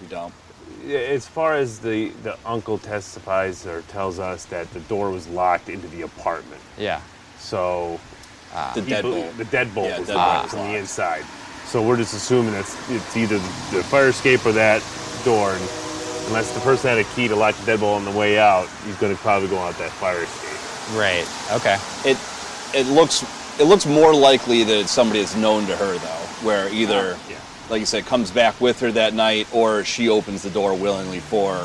we 0.00 0.06
don't 0.08 0.32
As 0.90 1.26
far 1.28 1.54
as 1.54 1.78
the, 1.78 2.08
the 2.22 2.36
uncle 2.46 2.78
testifies 2.78 3.66
or 3.66 3.82
tells 3.82 4.18
us 4.18 4.46
that 4.46 4.70
the 4.72 4.80
door 4.80 5.10
was 5.10 5.28
locked 5.28 5.68
into 5.68 5.86
the 5.88 6.02
apartment. 6.02 6.60
Yeah. 6.78 7.00
So 7.38 8.00
ah. 8.54 8.72
the 8.74 8.80
deadbolt 8.80 9.36
the 9.36 9.44
deadbolt 9.44 9.88
Yeah, 9.88 9.98
was 10.00 10.08
deadbolt 10.08 10.14
locked 10.14 10.44
was 10.44 10.52
from 10.52 10.72
the 10.72 10.78
inside. 10.78 11.24
So 11.66 11.82
we're 11.86 11.96
just 11.96 12.14
assuming 12.14 12.52
that's 12.52 12.74
it's 12.90 13.16
either 13.16 13.38
the 13.72 13.82
fire 13.84 14.08
escape 14.08 14.44
or 14.46 14.52
that 14.52 14.82
door. 15.24 15.50
And 15.52 15.62
unless 16.28 16.52
the 16.54 16.60
person 16.60 16.88
had 16.90 16.98
a 16.98 17.04
key 17.14 17.28
to 17.28 17.36
lock 17.36 17.54
the 17.56 17.72
deadbolt 17.72 17.96
on 17.96 18.04
the 18.04 18.10
way 18.10 18.38
out, 18.38 18.66
he's 18.86 18.96
going 18.96 19.14
to 19.14 19.20
probably 19.22 19.48
go 19.48 19.58
out 19.58 19.76
that 19.78 19.90
fire 19.90 20.22
escape. 20.22 20.96
Right. 20.96 21.26
Okay. 21.52 21.76
it 22.04 22.18
it 22.74 22.86
looks 22.90 23.24
it 23.58 23.64
looks 23.64 23.86
more 23.86 24.14
likely 24.14 24.64
that 24.64 24.80
it's 24.80 24.90
somebody 24.90 25.20
that's 25.20 25.36
known 25.36 25.66
to 25.66 25.76
her 25.76 25.94
though 25.98 26.46
where 26.46 26.68
either 26.70 27.16
Yeah. 27.30 27.36
like 27.70 27.80
you 27.80 27.86
said 27.86 28.04
comes 28.06 28.30
back 28.30 28.60
with 28.60 28.80
her 28.80 28.90
that 28.92 29.14
night 29.14 29.46
or 29.52 29.84
she 29.84 30.08
opens 30.08 30.42
the 30.42 30.50
door 30.50 30.74
willingly 30.74 31.20
for 31.20 31.56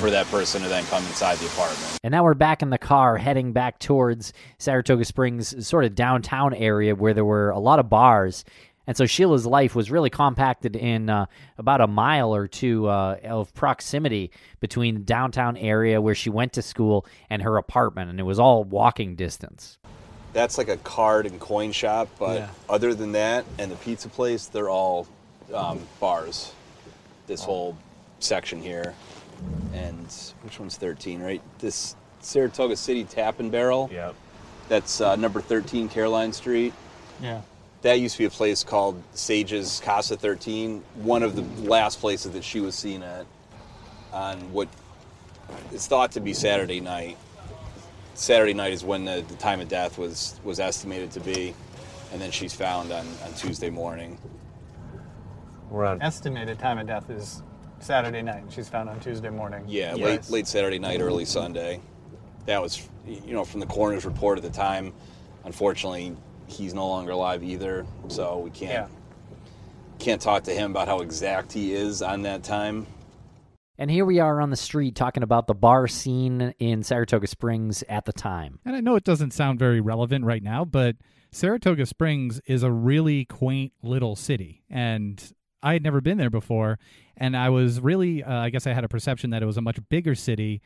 for 0.00 0.10
that 0.10 0.26
person 0.26 0.60
to 0.62 0.68
then 0.68 0.84
come 0.86 1.02
inside 1.06 1.38
the 1.38 1.46
apartment 1.46 1.98
And 2.04 2.12
now 2.12 2.22
we're 2.22 2.34
back 2.34 2.60
in 2.62 2.68
the 2.68 2.76
car 2.78 3.16
heading 3.16 3.52
back 3.52 3.78
towards 3.78 4.34
Saratoga 4.58 5.06
Springs, 5.06 5.66
sort 5.66 5.86
of 5.86 5.94
downtown 5.94 6.52
area 6.52 6.94
where 6.94 7.14
there 7.14 7.24
were 7.24 7.48
a 7.48 7.58
lot 7.58 7.78
of 7.78 7.88
bars. 7.88 8.44
And 8.86 8.94
so 8.94 9.06
Sheila's 9.06 9.46
life 9.46 9.74
was 9.74 9.90
really 9.90 10.10
compacted 10.10 10.76
in 10.76 11.08
uh, 11.08 11.26
about 11.56 11.80
a 11.80 11.86
mile 11.86 12.34
or 12.34 12.46
two 12.46 12.88
uh, 12.88 13.16
of 13.24 13.54
proximity 13.54 14.32
between 14.58 14.94
the 14.96 15.00
downtown 15.00 15.56
area 15.56 16.00
where 16.02 16.14
she 16.14 16.28
went 16.28 16.52
to 16.54 16.62
school 16.62 17.06
and 17.30 17.40
her 17.40 17.56
apartment. 17.56 18.10
And 18.10 18.20
it 18.20 18.24
was 18.24 18.38
all 18.38 18.64
walking 18.64 19.16
distance. 19.16 19.78
That's 20.32 20.58
like 20.58 20.68
a 20.68 20.76
card 20.78 21.26
and 21.26 21.40
coin 21.40 21.72
shop 21.72 22.08
but 22.18 22.38
Yeah. 22.38 22.48
other 22.68 22.94
than 22.94 23.12
that 23.12 23.44
and 23.58 23.70
the 23.70 23.76
pizza 23.76 24.08
place 24.08 24.46
they're 24.46 24.70
all 24.70 25.06
um, 25.54 25.80
bars 25.98 26.52
this 27.26 27.42
whole 27.42 27.76
section 28.20 28.60
here 28.62 28.94
and 29.72 30.06
which 30.42 30.60
one's 30.60 30.76
13 30.76 31.20
right 31.22 31.42
this 31.58 31.96
saratoga 32.20 32.76
city 32.76 33.04
tap 33.04 33.40
and 33.40 33.50
barrel 33.50 33.88
Yep. 33.92 34.14
that's 34.68 35.00
uh, 35.00 35.16
number 35.16 35.40
13 35.40 35.88
caroline 35.88 36.32
street 36.32 36.72
Yeah. 37.20 37.40
that 37.82 37.94
used 37.98 38.16
to 38.16 38.18
be 38.20 38.24
a 38.26 38.30
place 38.30 38.62
called 38.62 39.02
Sage's 39.14 39.80
Casa 39.84 40.16
13, 40.16 40.82
one 40.96 41.22
of 41.22 41.34
the 41.34 41.42
last 41.68 41.98
places 42.00 42.32
that 42.32 42.44
she 42.44 42.60
was 42.60 42.74
seen 42.74 43.02
at 43.02 43.24
on 44.12 44.52
what 44.52 44.68
is 45.72 45.86
thought 45.86 46.12
to 46.12 46.20
be 46.20 46.34
Saturday 46.34 46.80
night. 46.80 47.16
Saturday 48.20 48.52
night 48.52 48.74
is 48.74 48.84
when 48.84 49.06
the, 49.06 49.24
the 49.28 49.34
time 49.36 49.60
of 49.62 49.68
death 49.68 49.96
was 49.96 50.38
was 50.44 50.60
estimated 50.60 51.10
to 51.12 51.20
be, 51.20 51.54
and 52.12 52.20
then 52.20 52.30
she's 52.30 52.52
found 52.52 52.92
on, 52.92 53.06
on 53.24 53.32
Tuesday 53.32 53.70
morning. 53.70 54.18
Around 55.72 56.02
Estimated 56.02 56.58
time 56.58 56.76
of 56.76 56.86
death 56.86 57.08
is 57.08 57.42
Saturday 57.78 58.20
night. 58.20 58.44
She's 58.50 58.68
found 58.68 58.90
on 58.90 59.00
Tuesday 59.00 59.30
morning. 59.30 59.64
Yeah, 59.66 59.94
late 59.94 60.28
late 60.28 60.46
Saturday 60.46 60.78
night, 60.78 61.00
early 61.00 61.24
Sunday. 61.24 61.80
That 62.44 62.60
was, 62.60 62.86
you 63.06 63.32
know, 63.32 63.42
from 63.44 63.60
the 63.60 63.66
coroner's 63.66 64.04
report 64.04 64.36
at 64.36 64.44
the 64.44 64.50
time. 64.50 64.92
Unfortunately, 65.46 66.14
he's 66.46 66.74
no 66.74 66.86
longer 66.88 67.12
alive 67.12 67.42
either, 67.42 67.86
so 68.08 68.38
we 68.40 68.50
can't 68.50 68.70
Yeah. 68.70 68.86
can't 69.98 70.20
talk 70.20 70.42
to 70.42 70.52
him 70.52 70.72
about 70.72 70.88
how 70.88 71.00
exact 71.00 71.54
he 71.54 71.72
is 71.72 72.02
on 72.02 72.20
that 72.22 72.42
time. 72.42 72.86
And 73.80 73.90
here 73.90 74.04
we 74.04 74.20
are 74.20 74.42
on 74.42 74.50
the 74.50 74.56
street 74.56 74.94
talking 74.94 75.22
about 75.22 75.46
the 75.46 75.54
bar 75.54 75.88
scene 75.88 76.52
in 76.58 76.82
Saratoga 76.82 77.26
Springs 77.26 77.82
at 77.88 78.04
the 78.04 78.12
time. 78.12 78.58
And 78.66 78.76
I 78.76 78.80
know 78.80 78.94
it 78.94 79.04
doesn't 79.04 79.30
sound 79.30 79.58
very 79.58 79.80
relevant 79.80 80.26
right 80.26 80.42
now, 80.42 80.66
but 80.66 80.96
Saratoga 81.32 81.86
Springs 81.86 82.42
is 82.44 82.62
a 82.62 82.70
really 82.70 83.24
quaint 83.24 83.72
little 83.82 84.16
city. 84.16 84.64
And 84.68 85.32
I 85.62 85.72
had 85.72 85.82
never 85.82 86.02
been 86.02 86.18
there 86.18 86.28
before. 86.28 86.78
And 87.16 87.34
I 87.34 87.48
was 87.48 87.80
really, 87.80 88.22
uh, 88.22 88.40
I 88.40 88.50
guess 88.50 88.66
I 88.66 88.74
had 88.74 88.84
a 88.84 88.88
perception 88.88 89.30
that 89.30 89.42
it 89.42 89.46
was 89.46 89.56
a 89.56 89.62
much 89.62 89.78
bigger 89.88 90.14
city. 90.14 90.60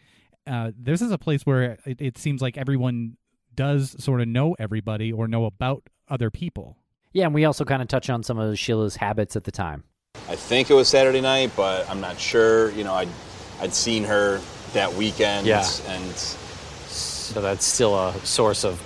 Uh, 0.45 0.73
this 0.77 1.01
is 1.01 1.13
a 1.13 1.19
place 1.19 1.47
where 1.47 1.79
it, 1.87 2.01
it 2.01 2.19
seems 2.19 2.43
like 2.43 2.59
everyone 2.59 3.17
does 3.55 3.95
sort 4.03 4.23
of 4.23 4.27
know 4.27 4.57
everybody 4.59 5.13
or 5.13 5.29
know 5.29 5.45
about 5.45 5.89
other 6.09 6.33
people. 6.33 6.79
Yeah, 7.13 7.27
and 7.27 7.35
we 7.35 7.45
also 7.45 7.65
kind 7.65 7.81
of 7.81 7.87
touch 7.87 8.11
on 8.11 8.25
some 8.25 8.41
of 8.41 8.59
Sheila's 8.59 8.97
habits 8.97 9.37
at 9.37 9.45
the 9.45 9.53
time. 9.53 9.85
I 10.29 10.37
think 10.37 10.71
it 10.71 10.75
was 10.75 10.89
Saturday 10.89 11.21
night, 11.21 11.51
but 11.57 11.89
I'm 11.91 12.01
not 12.01 12.19
sure. 12.19 12.71
You 12.71 12.85
know, 12.85 12.95
I'd 12.95 13.09
I'd 13.61 13.75
seen 13.75 14.05
her 14.05 14.41
that 14.73 14.95
weekend, 14.95 15.47
Yeah. 15.47 15.65
and 15.89 16.11
So 16.17 17.41
that's 17.41 17.65
still 17.65 17.95
a 17.97 18.13
source 18.25 18.65
of 18.65 18.81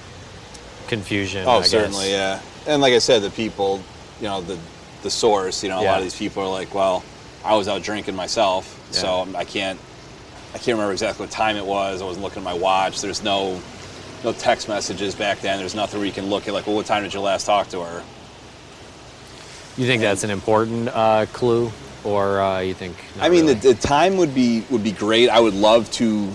confusion. 0.88 1.44
oh, 1.46 1.52
I 1.52 1.58
guess. 1.60 1.70
certainly, 1.70 2.10
yeah. 2.10 2.40
And 2.66 2.82
like 2.82 2.92
I 2.92 2.98
said, 2.98 3.22
the 3.22 3.30
people, 3.30 3.80
you 4.20 4.26
know, 4.28 4.40
the 4.40 4.58
the 5.02 5.10
source, 5.10 5.62
you 5.62 5.68
know, 5.68 5.78
a 5.78 5.82
Yeah. 5.82 5.90
lot 5.92 5.98
of 5.98 6.04
these 6.04 6.16
people 6.16 6.42
are 6.42 6.48
like, 6.50 6.74
well, 6.74 7.04
I 7.44 7.54
was 7.54 7.68
out 7.68 7.82
drinking 7.82 8.16
myself, 8.16 8.76
so 8.90 9.28
I 9.36 9.44
can't 9.44 9.78
I 10.54 10.58
can't 10.58 10.74
remember 10.76 10.92
exactly 10.92 11.24
what 11.24 11.30
time 11.30 11.56
it 11.56 11.64
was. 11.66 12.02
I 12.02 12.04
wasn't 12.04 12.24
looking 12.24 12.40
at 12.42 12.44
my 12.44 12.54
watch. 12.54 13.00
There's 13.00 13.22
no 13.22 13.60
no 14.24 14.32
text 14.32 14.66
messages 14.68 15.14
back 15.14 15.40
then. 15.40 15.58
There's 15.60 15.76
nothing 15.76 16.00
where 16.00 16.06
you 16.06 16.12
can 16.12 16.28
look 16.28 16.48
at 16.48 16.54
like, 16.54 16.66
well, 16.66 16.74
what 16.74 16.86
time 16.86 17.04
did 17.04 17.14
you 17.14 17.20
last 17.20 17.44
talk 17.46 17.68
to 17.68 17.80
her? 17.82 18.02
You 19.78 19.86
think 19.86 20.02
that's 20.02 20.24
an 20.24 20.30
important 20.30 20.88
uh, 20.88 21.26
clue, 21.32 21.70
or 22.02 22.40
uh, 22.40 22.58
you 22.60 22.74
think? 22.74 22.96
I 23.20 23.28
mean, 23.28 23.42
really? 23.46 23.54
the, 23.54 23.74
the 23.74 23.80
time 23.80 24.16
would 24.16 24.34
be 24.34 24.64
would 24.70 24.82
be 24.82 24.90
great. 24.90 25.28
I 25.30 25.38
would 25.38 25.54
love 25.54 25.88
to 25.92 26.32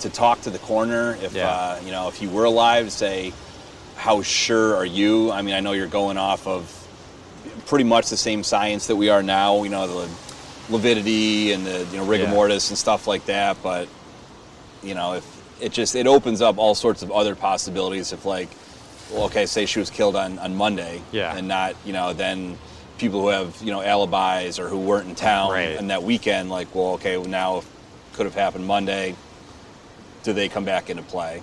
to 0.00 0.08
talk 0.10 0.42
to 0.42 0.50
the 0.50 0.60
coroner 0.60 1.16
if 1.20 1.34
Yeah. 1.34 1.48
uh, 1.48 1.80
you 1.84 1.90
know 1.90 2.06
if 2.06 2.14
he 2.14 2.28
were 2.28 2.44
alive. 2.44 2.92
Say, 2.92 3.32
how 3.96 4.22
sure 4.22 4.76
are 4.76 4.84
you? 4.86 5.32
I 5.32 5.42
mean, 5.42 5.54
I 5.54 5.60
know 5.60 5.72
you're 5.72 5.88
going 5.88 6.16
off 6.18 6.46
of 6.46 6.70
pretty 7.66 7.84
much 7.84 8.10
the 8.10 8.16
same 8.16 8.44
science 8.44 8.86
that 8.86 8.94
we 8.96 9.08
are 9.08 9.24
now. 9.24 9.64
You 9.64 9.70
know, 9.70 9.86
the 9.88 10.08
lividity 10.70 11.50
and 11.52 11.66
the 11.66 11.84
you 11.90 11.96
know 11.98 12.04
rigor 12.06 12.24
Yeah. 12.24 12.30
mortis 12.30 12.68
and 12.70 12.78
stuff 12.78 13.08
like 13.08 13.26
that. 13.26 13.56
But 13.60 13.88
you 14.84 14.94
know, 14.94 15.14
if 15.14 15.26
it 15.60 15.72
just 15.72 15.96
it 15.96 16.06
opens 16.06 16.40
up 16.40 16.58
all 16.58 16.76
sorts 16.76 17.02
of 17.02 17.10
other 17.10 17.34
possibilities. 17.34 18.12
If 18.12 18.24
like, 18.24 18.50
well, 19.10 19.24
okay, 19.24 19.46
say 19.46 19.66
she 19.66 19.80
was 19.80 19.90
killed 19.90 20.14
on 20.14 20.38
on 20.38 20.54
Monday, 20.54 21.02
Yeah. 21.10 21.34
and 21.36 21.48
not 21.48 21.74
you 21.84 21.92
know 21.92 22.12
then 22.12 22.56
people 23.04 23.20
who 23.20 23.28
have 23.28 23.60
you 23.62 23.70
know 23.70 23.82
alibis 23.82 24.58
or 24.58 24.68
who 24.68 24.78
weren't 24.78 25.06
in 25.08 25.14
town 25.14 25.50
Right. 25.52 25.76
and 25.76 25.90
that 25.90 26.02
weekend, 26.02 26.48
like, 26.50 26.74
well, 26.74 26.94
okay, 26.94 27.16
well, 27.18 27.28
now 27.28 27.58
if 27.58 27.66
could 28.14 28.26
have 28.26 28.34
happened 28.34 28.66
Monday. 28.66 29.14
Do 30.22 30.32
they 30.32 30.48
come 30.48 30.64
back 30.64 30.88
into 30.90 31.02
play? 31.02 31.42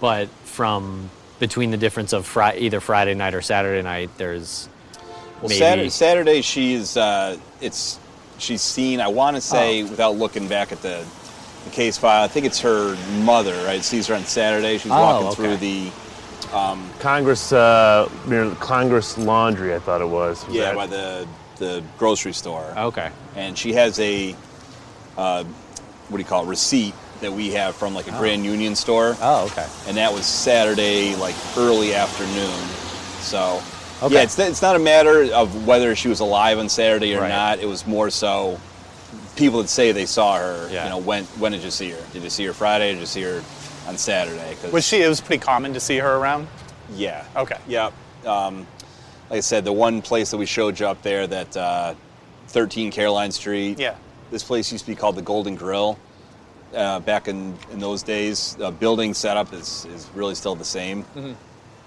but 0.00 0.28
from 0.46 1.10
between 1.38 1.70
the 1.70 1.76
difference 1.76 2.14
of 2.14 2.24
Fri- 2.26 2.56
either 2.58 2.80
Friday 2.80 3.12
night 3.14 3.34
or 3.34 3.42
Saturday 3.42 3.82
night, 3.82 4.08
there's 4.16 4.68
Well, 5.42 5.48
maybe 5.50 5.54
Saturday, 5.58 5.88
Saturday 5.90 6.40
she's 6.42 6.96
uh, 6.96 7.36
it's 7.60 7.98
she's 8.38 8.62
seen. 8.62 9.00
I 9.02 9.08
want 9.08 9.36
to 9.36 9.42
say 9.42 9.82
Oh. 9.82 9.86
without 9.88 10.16
looking 10.16 10.48
back 10.48 10.72
at 10.72 10.80
the, 10.80 11.04
the 11.64 11.70
case 11.70 11.98
file, 11.98 12.22
I 12.24 12.28
think 12.28 12.46
it's 12.46 12.60
her 12.60 12.96
mother. 13.22 13.52
Right, 13.66 13.84
sees 13.84 14.06
her 14.06 14.14
on 14.14 14.24
Saturday. 14.24 14.78
She's 14.78 14.90
Oh, 14.90 14.98
walking 14.98 15.26
okay. 15.28 15.36
through 15.36 15.56
the 15.58 15.90
um, 16.52 16.88
Congress 16.98 17.52
uh, 17.52 18.08
near 18.26 18.50
Congress 18.56 19.16
Laundry, 19.18 19.74
I 19.74 19.78
thought 19.78 20.00
it 20.00 20.08
was. 20.08 20.46
Was 20.46 20.54
yeah 20.56 20.62
that- 20.64 20.74
by 20.76 20.86
the 20.86 21.26
the 21.56 21.82
grocery 21.98 22.32
store. 22.32 22.72
okay. 22.76 23.10
and 23.36 23.56
she 23.58 23.74
has 23.74 23.98
a 24.00 24.34
uh, 25.18 25.44
what 26.08 26.16
do 26.16 26.22
you 26.22 26.28
call 26.28 26.44
it 26.44 26.48
receipt 26.48 26.94
that 27.20 27.30
we 27.30 27.50
have 27.50 27.76
from 27.76 27.94
like 27.94 28.08
a 28.08 28.12
Grand 28.12 28.44
Union 28.46 28.74
store. 28.74 29.14
Oh, 29.20 29.44
okay. 29.46 29.66
and 29.86 29.96
that 29.98 30.10
was 30.10 30.24
Saturday, 30.24 31.14
like 31.16 31.34
early 31.58 31.94
afternoon. 31.94 32.50
So, 33.20 33.62
Okay. 34.02 34.14
yeah, 34.14 34.22
it's, 34.22 34.38
it's 34.38 34.62
not 34.62 34.74
a 34.74 34.78
matter 34.78 35.24
of 35.34 35.66
whether 35.66 35.94
she 35.94 36.08
was 36.08 36.20
alive 36.20 36.58
on 36.58 36.70
Saturday 36.70 37.14
or 37.14 37.20
Right. 37.20 37.28
not. 37.28 37.58
It 37.58 37.66
was 37.66 37.86
more 37.86 38.08
so 38.08 38.58
people 39.36 39.60
that 39.60 39.68
say 39.68 39.92
they 39.92 40.06
saw 40.06 40.38
her. 40.38 40.66
Yeah. 40.72 40.84
You 40.84 40.90
know, 40.90 40.98
when 40.98 41.24
when 41.38 41.52
did 41.52 41.62
you 41.62 41.70
see 41.70 41.90
her? 41.90 42.02
Did 42.14 42.22
you 42.22 42.30
see 42.30 42.46
her 42.46 42.54
Friday? 42.54 42.92
Did 42.92 43.00
you 43.00 43.06
see 43.06 43.20
her 43.22 43.42
on 43.90 43.98
Saturday? 43.98 44.56
'Cause- 44.62 44.72
Was 44.72 44.86
she? 44.86 45.02
It 45.02 45.08
was 45.08 45.20
pretty 45.20 45.42
common 45.44 45.74
to 45.74 45.80
see 45.80 45.98
her 45.98 46.16
around. 46.16 46.46
yeah. 46.94 47.24
Okay. 47.36 47.56
Yeah. 47.68 47.90
Um, 48.24 48.66
like 49.28 49.38
I 49.38 49.40
said, 49.40 49.64
the 49.64 49.72
one 49.72 50.00
place 50.02 50.30
that 50.30 50.36
we 50.38 50.46
showed 50.46 50.78
you 50.80 50.86
up 50.86 51.02
there, 51.02 51.26
that 51.26 51.56
uh, 51.56 51.94
13 52.48 52.90
Caroline 52.90 53.32
Street. 53.32 53.78
Yeah. 53.78 53.94
This 54.30 54.42
place 54.44 54.70
used 54.72 54.84
to 54.86 54.90
be 54.90 54.96
called 54.96 55.16
the 55.16 55.22
Golden 55.22 55.54
Grill. 55.56 55.98
Uh, 56.74 57.00
back 57.00 57.26
in, 57.26 57.56
in 57.72 57.80
those 57.80 58.02
days, 58.04 58.56
uh, 58.62 58.70
building 58.70 59.12
setup 59.12 59.52
is, 59.52 59.86
is 59.86 60.08
really 60.14 60.34
still 60.36 60.54
the 60.54 60.64
same. 60.64 61.02
Mm-hmm. 61.16 61.32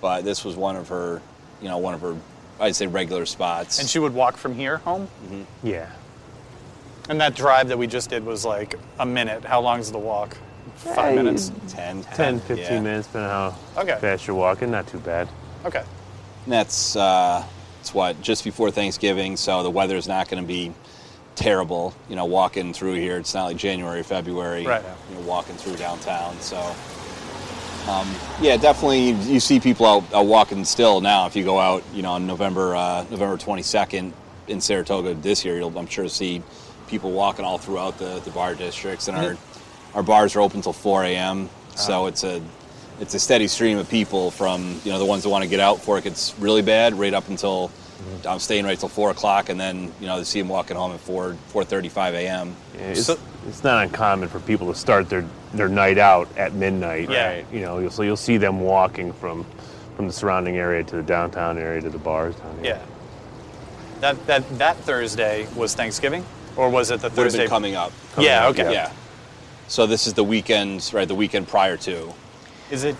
But 0.02 0.26
this 0.26 0.44
was 0.44 0.56
one 0.58 0.76
of 0.76 0.89
her, 0.89 1.22
you 1.62 1.70
know, 1.70 1.78
one 1.78 1.94
of 1.94 2.02
her, 2.02 2.18
I'd 2.60 2.76
say, 2.76 2.88
regular 2.88 3.26
spots. 3.26 3.80
And 3.80 3.88
she 3.88 4.00
would 4.00 4.13
walk 4.13 4.36
from 4.36 4.56
here 4.56 4.78
home. 4.78 5.08
yeah. 5.63 5.89
And 7.10 7.20
that 7.22 7.36
drive 7.36 7.68
that 7.70 7.78
we 7.78 7.88
just 7.88 8.10
did 8.10 8.26
was 8.26 8.44
like 8.46 8.76
a 9.00 9.06
minute. 9.06 9.44
How 9.46 9.60
long 9.62 9.80
is 9.80 9.92
the 9.92 10.00
walk? 10.00 10.38
Five 10.76 10.95
Hey, 10.95 11.15
minutes. 11.15 11.52
10, 11.69 12.04
10, 12.04 12.39
15 12.39 12.58
yeah. 12.58 12.80
minutes, 12.80 13.08
depending 13.08 13.32
on 13.32 13.52
how 13.52 13.82
Okay. 13.82 13.97
fast 13.99 14.28
you're 14.28 14.36
walking. 14.36 14.71
Not 14.71 14.88
too 14.88 14.99
bad. 14.99 15.28
Okay. 15.65 15.84
And 16.45 16.54
that's 16.54 16.95
uh, 16.95 17.43
it's 17.80 17.93
what 17.93 18.21
just 18.21 18.43
before 18.43 18.71
Thanksgiving, 18.71 19.38
so 19.38 19.63
the 19.63 19.69
weather's 19.69 20.08
not 20.08 20.28
going 20.30 20.41
to 20.43 20.47
be 20.47 20.73
terrible. 21.36 21.93
You 22.10 22.15
know, 22.15 22.26
walking 22.26 22.73
through 22.73 22.95
here, 22.95 23.17
it's 23.17 23.34
not 23.34 23.45
like 23.45 23.58
January, 23.58 24.04
February. 24.04 24.65
Right. 24.65 24.84
You 25.10 25.15
know, 25.15 25.21
walking 25.21 25.56
through 25.56 25.76
downtown, 25.78 26.39
so. 26.39 26.76
Um, 27.89 28.08
yeah, 28.41 28.56
definitely. 28.56 29.10
You 29.12 29.41
see 29.41 29.60
people 29.60 29.86
out, 29.86 30.04
out 30.13 30.26
walking 30.26 30.63
still 30.63 31.02
now. 31.02 31.26
If 31.26 31.36
you 31.36 31.43
go 31.43 31.60
out, 31.60 31.84
you 31.93 32.02
know, 32.02 32.13
on 32.13 32.26
November 32.26 32.76
uh, 32.76 33.06
November 33.12 33.36
22nd 33.38 34.13
in 34.47 34.62
Saratoga 34.62 35.13
this 35.15 35.43
year, 35.43 35.58
you'll 35.58 35.78
I'm 35.78 35.88
sure 35.88 36.08
see 36.08 36.41
people 36.88 37.12
walking 37.12 37.43
all 37.43 37.58
throughout 37.58 37.97
the, 37.97 38.19
the 38.23 38.32
bar 38.32 38.56
districts, 38.56 39.08
and 39.10 39.17
our 39.17 39.36
our 39.95 40.03
bars 40.03 40.36
are 40.36 40.41
open 40.41 40.62
till 40.62 40.73
4 40.73 41.03
a.m. 41.06 41.49
So 41.75 42.03
ah. 42.03 42.08
it's 42.08 42.23
a 42.23 42.41
it's 42.99 43.13
a 43.13 43.19
steady 43.19 43.47
stream 43.47 43.77
of 43.77 43.89
people 43.89 44.32
from 44.32 44.79
you 44.84 44.91
know 44.91 44.99
the 44.99 45.06
ones 45.06 45.23
that 45.23 45.29
want 45.29 45.43
to 45.43 45.49
get 45.49 45.60
out 45.60 45.77
before 45.77 45.97
it 45.97 46.03
gets 46.03 46.38
really 46.39 46.62
bad, 46.62 46.93
right 46.93 47.13
up 47.13 47.27
until 47.27 47.69
mm-hmm. 47.69 48.27
I'm 48.27 48.39
staying 48.39 48.65
right 48.65 48.79
till 48.79 48.89
four 48.89 49.12
o'clock, 49.12 49.49
and 49.49 49.60
then 49.60 49.91
you 49.99 50.08
know 50.08 50.17
they 50.17 50.23
see 50.23 50.39
them 50.39 50.49
walking 50.49 50.77
home 50.77 50.91
at 50.91 50.99
4 50.99 51.36
4:35 51.51 52.13
a.m. 52.13 52.56
Yeah, 52.75 52.82
it's, 52.82 53.06
So- 53.06 53.19
it's 53.47 53.63
not 53.63 53.84
uncommon 53.84 54.29
for 54.29 54.39
people 54.39 54.71
to 54.71 54.79
start 54.79 55.10
their, 55.10 55.25
their 55.53 55.67
night 55.67 55.97
out 55.97 56.29
at 56.38 56.53
midnight. 56.53 57.10
Yeah. 57.10 57.27
Right? 57.27 57.45
You 57.51 57.60
know, 57.60 57.79
you'll, 57.79 57.91
so 57.91 58.03
you'll 58.03 58.15
see 58.15 58.38
them 58.38 58.62
walking 58.62 59.12
from 59.13 59.45
from 59.95 60.08
the 60.08 60.13
surrounding 60.13 60.58
area 60.58 60.84
to 60.84 60.95
the 60.95 61.03
downtown 61.03 61.58
area 61.58 61.82
to 61.82 61.89
the 61.89 61.99
bars 61.99 62.36
down 62.36 62.56
here. 62.56 62.65
Yeah. 62.65 62.86
That 63.99 64.27
that 64.27 64.58
that 64.58 64.77
Thursday 64.77 65.47
was 65.56 65.75
Thanksgiving, 65.75 66.25
or 66.56 66.69
was 66.69 66.91
it 66.91 66.99
the 67.01 67.10
Would 67.10 67.10
have 67.10 67.15
Thursday 67.15 67.39
been 67.39 67.49
coming 67.49 67.75
up. 67.75 67.91
Yeah. 68.17 68.47
Okay. 68.47 68.71
Yeah. 68.71 68.91
So 69.73 69.88
this 69.88 70.05
is 70.05 70.13
the 70.13 70.23
weekend, 70.23 70.91
right? 70.93 71.07
The 71.07 71.15
weekend 71.15 71.47
prior 71.47 71.77
to. 71.77 72.13
Is 72.69 72.83
it? 72.83 72.95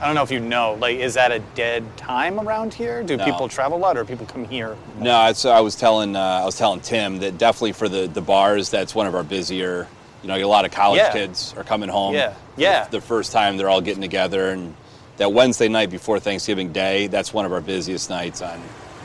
I 0.00 0.06
don't 0.06 0.14
know 0.14 0.22
if 0.22 0.30
you 0.30 0.38
know. 0.38 0.74
Like, 0.80 0.98
is 0.98 1.14
that 1.14 1.32
a 1.32 1.40
dead 1.56 1.84
time 1.96 2.38
around 2.38 2.72
here? 2.72 3.02
Do 3.02 3.16
No. 3.16 3.24
people 3.24 3.48
travel 3.48 3.76
a 3.76 3.80
lot, 3.80 3.96
or 3.96 4.04
people 4.04 4.24
come 4.26 4.44
here? 4.44 4.76
No, 5.00 5.26
it's, 5.26 5.44
I 5.44 5.58
was 5.58 5.74
telling 5.74 6.14
uh, 6.14 6.20
I 6.20 6.44
was 6.44 6.56
telling 6.56 6.78
Tim 6.78 7.18
that 7.18 7.38
definitely 7.38 7.72
for 7.72 7.88
the, 7.88 8.06
the 8.06 8.20
bars, 8.20 8.70
that's 8.70 8.94
one 8.94 9.08
of 9.08 9.16
our 9.16 9.24
busier. 9.24 9.88
You 10.22 10.28
know, 10.28 10.36
a 10.36 10.44
lot 10.44 10.64
of 10.64 10.70
college 10.70 10.98
Yeah. 10.98 11.12
kids 11.12 11.54
are 11.56 11.64
coming 11.64 11.88
home. 11.88 12.14
Yeah. 12.14 12.34
Yeah. 12.56 12.84
The, 12.84 12.98
the 12.98 13.00
first 13.00 13.32
time 13.32 13.56
they're 13.56 13.68
all 13.68 13.80
getting 13.80 14.00
together, 14.02 14.50
and 14.50 14.76
that 15.16 15.32
Wednesday 15.32 15.66
night 15.66 15.90
before 15.90 16.20
Thanksgiving 16.20 16.70
Day, 16.72 17.08
that's 17.08 17.34
one 17.34 17.46
of 17.46 17.52
our 17.52 17.60
busiest 17.60 18.10
nights 18.10 18.42
on 18.42 18.62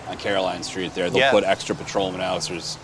on 0.08 0.17
Caroline 0.17 0.62
Street. 0.62 0.93
There, 0.93 1.10
they'll 1.10 1.19
Yeah. 1.21 1.32
put 1.32 1.43
extra 1.43 1.73
patrolmen 1.73 2.21
out. 2.21 2.43
So 2.43 2.53
there's 2.53 2.77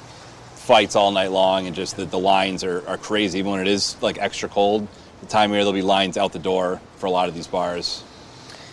fights 0.63 0.95
all 0.95 1.11
night 1.11 1.31
long, 1.31 1.67
and 1.67 1.75
just 1.75 1.97
the, 1.97 2.05
the 2.05 2.17
lines 2.17 2.63
are, 2.63 2.87
are 2.87 2.97
crazy. 2.97 3.39
Even 3.39 3.51
when 3.51 3.59
it 3.59 3.67
is 3.67 4.01
like 4.01 4.17
extra 4.17 4.47
cold, 4.47 4.87
the 5.19 5.25
time 5.25 5.49
here 5.49 5.59
there'll 5.59 5.73
be 5.73 5.81
lines 5.81 6.17
out 6.17 6.31
the 6.31 6.39
door 6.39 6.79
for 6.97 7.05
a 7.07 7.11
lot 7.11 7.27
of 7.27 7.35
these 7.35 7.47
bars. 7.47 8.03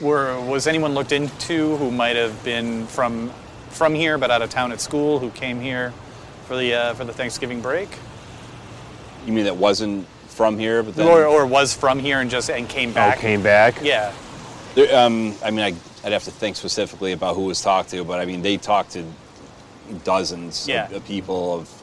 Were 0.00 0.40
was 0.40 0.66
anyone 0.66 0.94
looked 0.94 1.12
into 1.12 1.76
who 1.76 1.90
might 1.90 2.16
have 2.16 2.42
been 2.44 2.86
from 2.86 3.30
from 3.68 3.94
here 3.94 4.18
but 4.18 4.30
out 4.30 4.40
of 4.42 4.50
town 4.50 4.72
at 4.72 4.80
school 4.80 5.18
who 5.18 5.30
came 5.30 5.60
here 5.60 5.92
for 6.46 6.56
the 6.56 6.72
uh, 6.74 6.94
for 6.94 7.04
the 7.04 7.12
Thanksgiving 7.12 7.60
break? 7.60 7.88
You 9.26 9.32
mean 9.32 9.44
that 9.44 9.56
wasn't 9.56 10.06
from 10.28 10.58
here, 10.58 10.82
but 10.82 10.94
then 10.94 11.06
or, 11.06 11.26
or 11.26 11.44
was 11.44 11.74
from 11.74 11.98
here 11.98 12.20
and 12.20 12.30
just 12.30 12.48
and 12.50 12.68
came 12.68 12.92
back. 12.92 13.18
Oh, 13.18 13.20
came 13.20 13.42
back. 13.42 13.74
Yeah. 13.82 14.12
There, 14.74 14.96
um, 14.96 15.34
I 15.44 15.50
mean, 15.50 15.60
I, 15.64 15.74
I'd 16.06 16.12
have 16.12 16.24
to 16.24 16.30
think 16.30 16.56
specifically 16.56 17.12
about 17.12 17.34
who 17.34 17.42
was 17.42 17.60
talked 17.60 17.90
to, 17.90 18.04
but 18.04 18.20
I 18.20 18.24
mean, 18.24 18.40
they 18.40 18.56
talked 18.56 18.92
to 18.92 19.04
dozens 20.04 20.68
Yeah. 20.68 20.86
of, 20.86 20.92
of 20.92 21.04
people. 21.04 21.56
Of, 21.56 21.79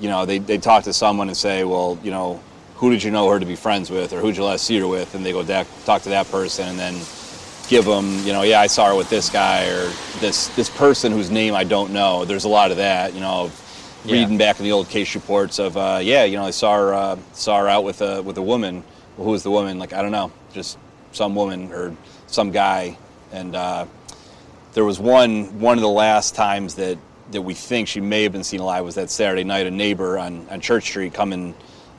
you 0.00 0.08
know, 0.08 0.26
they 0.26 0.38
they 0.38 0.58
talk 0.58 0.84
to 0.84 0.92
someone 0.92 1.28
and 1.28 1.36
say, 1.36 1.64
well, 1.64 1.98
you 2.02 2.10
know, 2.10 2.40
who 2.76 2.90
did 2.90 3.02
you 3.02 3.10
know 3.10 3.28
her 3.28 3.38
to 3.38 3.46
be 3.46 3.56
friends 3.56 3.90
with, 3.90 4.12
or 4.12 4.20
who'd 4.20 4.36
you 4.36 4.44
last 4.44 4.64
see 4.64 4.78
her 4.78 4.86
with, 4.86 5.14
and 5.14 5.24
they 5.24 5.32
go 5.32 5.42
da- 5.42 5.64
talk 5.84 6.02
to 6.02 6.08
that 6.08 6.30
person, 6.30 6.68
and 6.68 6.78
then 6.78 6.94
give 7.68 7.84
them, 7.84 8.18
you 8.26 8.32
know, 8.32 8.42
yeah, 8.42 8.60
I 8.60 8.66
saw 8.66 8.88
her 8.88 8.96
with 8.96 9.10
this 9.10 9.30
guy 9.30 9.66
or 9.66 9.92
this 10.18 10.48
this 10.56 10.70
person 10.70 11.12
whose 11.12 11.30
name 11.30 11.54
I 11.54 11.64
don't 11.64 11.92
know. 11.92 12.24
There's 12.24 12.44
a 12.44 12.48
lot 12.48 12.70
of 12.70 12.78
that, 12.78 13.14
you 13.14 13.20
know. 13.20 13.50
Yeah. 14.02 14.14
Reading 14.14 14.38
back 14.38 14.58
in 14.58 14.64
the 14.64 14.72
old 14.72 14.88
case 14.88 15.14
reports 15.14 15.58
of, 15.58 15.76
uh, 15.76 15.98
yeah, 16.02 16.24
you 16.24 16.38
know, 16.38 16.46
I 16.46 16.52
saw 16.52 16.74
her 16.74 16.94
uh, 16.94 17.18
saw 17.34 17.60
her 17.60 17.68
out 17.68 17.84
with 17.84 18.00
a 18.00 18.22
with 18.22 18.38
a 18.38 18.42
woman. 18.42 18.82
Well, 19.18 19.26
who 19.26 19.32
was 19.32 19.42
the 19.42 19.50
woman? 19.50 19.78
Like 19.78 19.92
I 19.92 20.00
don't 20.00 20.10
know, 20.10 20.32
just 20.54 20.78
some 21.12 21.34
woman 21.34 21.70
or 21.70 21.94
some 22.26 22.50
guy. 22.50 22.96
And 23.30 23.54
uh, 23.54 23.84
there 24.72 24.86
was 24.86 24.98
one 24.98 25.60
one 25.60 25.76
of 25.76 25.82
the 25.82 25.88
last 25.90 26.34
times 26.34 26.76
that 26.76 26.96
that 27.32 27.42
we 27.42 27.54
think 27.54 27.88
she 27.88 28.00
may 28.00 28.22
have 28.24 28.32
been 28.32 28.44
seen 28.44 28.60
alive 28.60 28.84
was 28.84 28.94
that 28.96 29.10
Saturday 29.10 29.44
night. 29.44 29.66
A 29.66 29.70
neighbor 29.70 30.18
on, 30.18 30.46
on 30.50 30.60
Church 30.60 30.84
Street 30.84 31.14
coming 31.14 31.54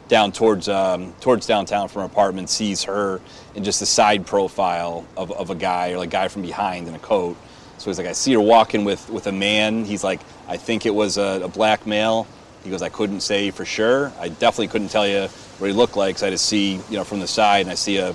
down 0.08 0.32
towards 0.32 0.68
um, 0.68 1.14
towards 1.22 1.46
downtown 1.48 1.88
from 1.88 2.02
her 2.02 2.06
apartment 2.06 2.50
sees 2.50 2.84
her 2.84 3.22
in 3.56 3.64
just 3.64 3.82
a 3.82 3.86
side 3.86 4.26
profile 4.26 5.06
of, 5.16 5.32
of 5.32 5.50
a 5.50 5.56
guy 5.56 5.92
or 5.92 5.98
like 5.98 6.10
guy 6.10 6.28
from 6.28 6.42
behind 6.42 6.88
in 6.88 6.96
a 6.96 7.00
coat. 7.00 7.38
So 7.78 7.90
he's 7.90 7.98
like, 7.98 8.08
I 8.08 8.12
see 8.12 8.34
her 8.34 8.40
walking 8.40 8.84
with, 8.84 9.10
with 9.10 9.26
a 9.28 9.32
man. 9.32 9.86
He's 9.86 10.04
like, 10.04 10.20
I 10.48 10.58
think 10.58 10.86
it 10.86 10.94
was 10.94 11.18
a, 11.18 11.42
a 11.44 11.48
black 11.48 11.88
male. 11.88 12.28
He 12.64 12.70
goes, 12.70 12.84
I 12.84 12.90
couldn't 12.90 13.22
say 13.22 13.50
for 13.50 13.66
sure. 13.66 14.12
I 14.20 14.30
definitely 14.30 14.68
couldn't 14.68 14.90
tell 14.90 15.08
you 15.08 15.28
what 15.58 15.68
he 15.68 15.74
looked 15.74 15.96
like. 15.98 16.16
'cause 16.16 16.24
I 16.24 16.30
just 16.30 16.46
see, 16.46 16.74
you 16.92 16.98
know, 16.98 17.04
from 17.04 17.20
the 17.22 17.28
side, 17.28 17.62
and 17.62 17.72
I 17.72 17.76
see 17.76 17.98
a, 17.98 18.10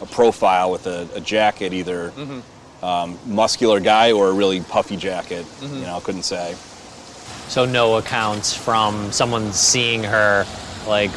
a 0.00 0.06
profile 0.06 0.72
with 0.72 0.88
a, 0.88 1.06
a 1.14 1.20
jacket, 1.20 1.72
either 1.72 2.10
um, 2.84 3.18
muscular 3.26 3.80
guy 3.80 4.12
or 4.12 4.28
a 4.28 4.32
really 4.32 4.60
puffy 4.60 4.96
jacket. 4.96 5.46
Mhm. 5.62 5.80
You 5.80 5.86
know, 5.86 6.00
couldn't 6.00 6.24
say. 6.24 6.54
So 7.48 7.64
no 7.64 7.96
accounts 7.96 8.54
from 8.54 9.10
someone 9.12 9.52
seeing 9.52 10.02
her 10.04 10.44
like 10.86 11.10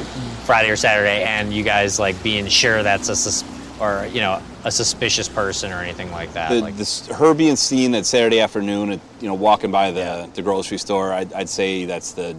Friday 0.46 0.70
or 0.70 0.76
Saturday, 0.78 1.24
and 1.24 1.54
you 1.54 1.64
guys 1.64 2.00
like 2.00 2.22
being 2.24 2.48
sure 2.48 2.84
that's 2.84 3.10
a 3.10 3.16
sus- 3.16 3.44
or 3.80 4.08
you 4.14 4.22
know 4.22 4.42
a 4.64 4.72
suspicious 4.72 5.28
person 5.30 5.72
or 5.72 5.80
anything 5.82 6.10
like 6.12 6.32
that. 6.34 6.50
The, 6.50 6.62
like, 6.62 6.78
this, 6.78 7.08
her 7.08 7.34
being 7.34 7.56
seen 7.56 7.92
that 7.92 8.06
Saturday 8.06 8.40
afternoon, 8.42 8.92
at, 8.94 9.00
you 9.22 9.28
know, 9.28 9.34
walking 9.34 9.72
by 9.72 9.92
the, 9.92 10.30
the 10.34 10.42
grocery 10.42 10.78
store, 10.78 11.14
I'd, 11.14 11.32
I'd 11.34 11.50
say 11.50 11.86
that's 11.86 12.12
the 12.14 12.36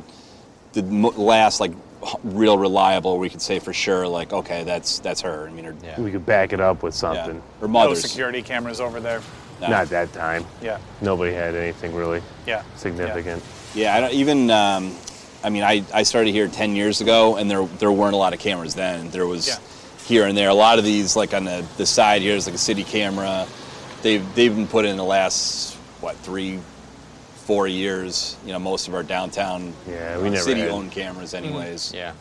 the 0.74 0.82
last 0.82 1.60
like 1.60 1.70
h- 1.70 1.76
real 2.22 2.58
reliable. 2.58 3.18
We 3.18 3.28
could 3.30 3.42
say 3.42 3.58
for 3.58 3.72
sure, 3.72 4.06
like, 4.06 4.32
okay, 4.32 4.64
that's 4.64 4.98
that's 5.00 5.20
her. 5.22 5.48
I 5.48 5.52
mean, 5.52 5.64
her, 5.64 5.74
We 5.98 6.11
could 6.11 6.26
back 6.26 6.52
it 6.52 6.61
up 6.61 6.82
with 6.82 6.94
something. 6.94 7.42
Her 7.61 7.68
No 7.68 7.94
security 7.94 8.42
cameras 8.42 8.80
over 8.80 9.00
there. 9.00 9.20
No. 9.61 9.68
Not 9.68 9.88
that 9.88 10.12
time. 10.12 10.44
Yeah. 10.62 10.78
Nobody 11.00 11.32
had 11.32 11.54
anything 11.56 11.92
really 11.94 12.22
Yeah. 12.46 12.62
significant. 12.76 13.42
Yeah, 13.74 13.96
I 13.96 14.00
don't 14.00 14.12
even. 14.12 14.50
Um, 14.50 14.94
I 15.42 15.50
mean, 15.50 15.62
I, 15.62 15.84
I 15.94 16.02
started 16.04 16.32
here 16.32 16.48
ten 16.48 16.74
years 16.76 17.00
ago, 17.00 17.37
and 17.37 17.50
there 17.50 17.64
there 17.78 17.92
weren't 17.92 18.14
a 18.14 18.18
lot 18.18 18.32
of 18.32 18.38
cameras 18.38 18.74
then. 18.74 19.11
There 19.11 19.26
was 19.26 19.48
Yeah. 19.48 19.56
here 20.06 20.26
and 20.26 20.37
there. 20.38 20.48
A 20.48 20.54
lot 20.54 20.78
of 20.78 20.84
these, 20.84 21.16
like 21.16 21.34
on 21.34 21.44
the, 21.44 21.64
the 21.76 21.87
side 21.87 22.22
here, 22.22 22.34
is 22.37 22.46
like 22.46 22.54
a 22.54 22.58
city 22.58 22.84
camera. 22.84 23.46
They've 24.02 24.24
they've 24.34 24.54
been 24.54 24.68
put 24.68 24.84
in 24.84 24.96
the 24.96 25.04
last 25.04 25.74
what 26.00 26.16
three, 26.18 26.61
four 27.48 27.66
years. 27.66 28.37
You 28.44 28.52
know, 28.52 28.58
most 28.58 28.88
of 28.88 28.94
our 28.94 29.02
downtown 29.02 29.72
Yeah, 29.88 30.18
we 30.18 30.24
never 30.24 30.37
had- 30.37 30.44
city-owned 30.44 30.92
cameras, 30.92 31.32
anyways. 31.32 31.94
Yeah. 31.94 32.12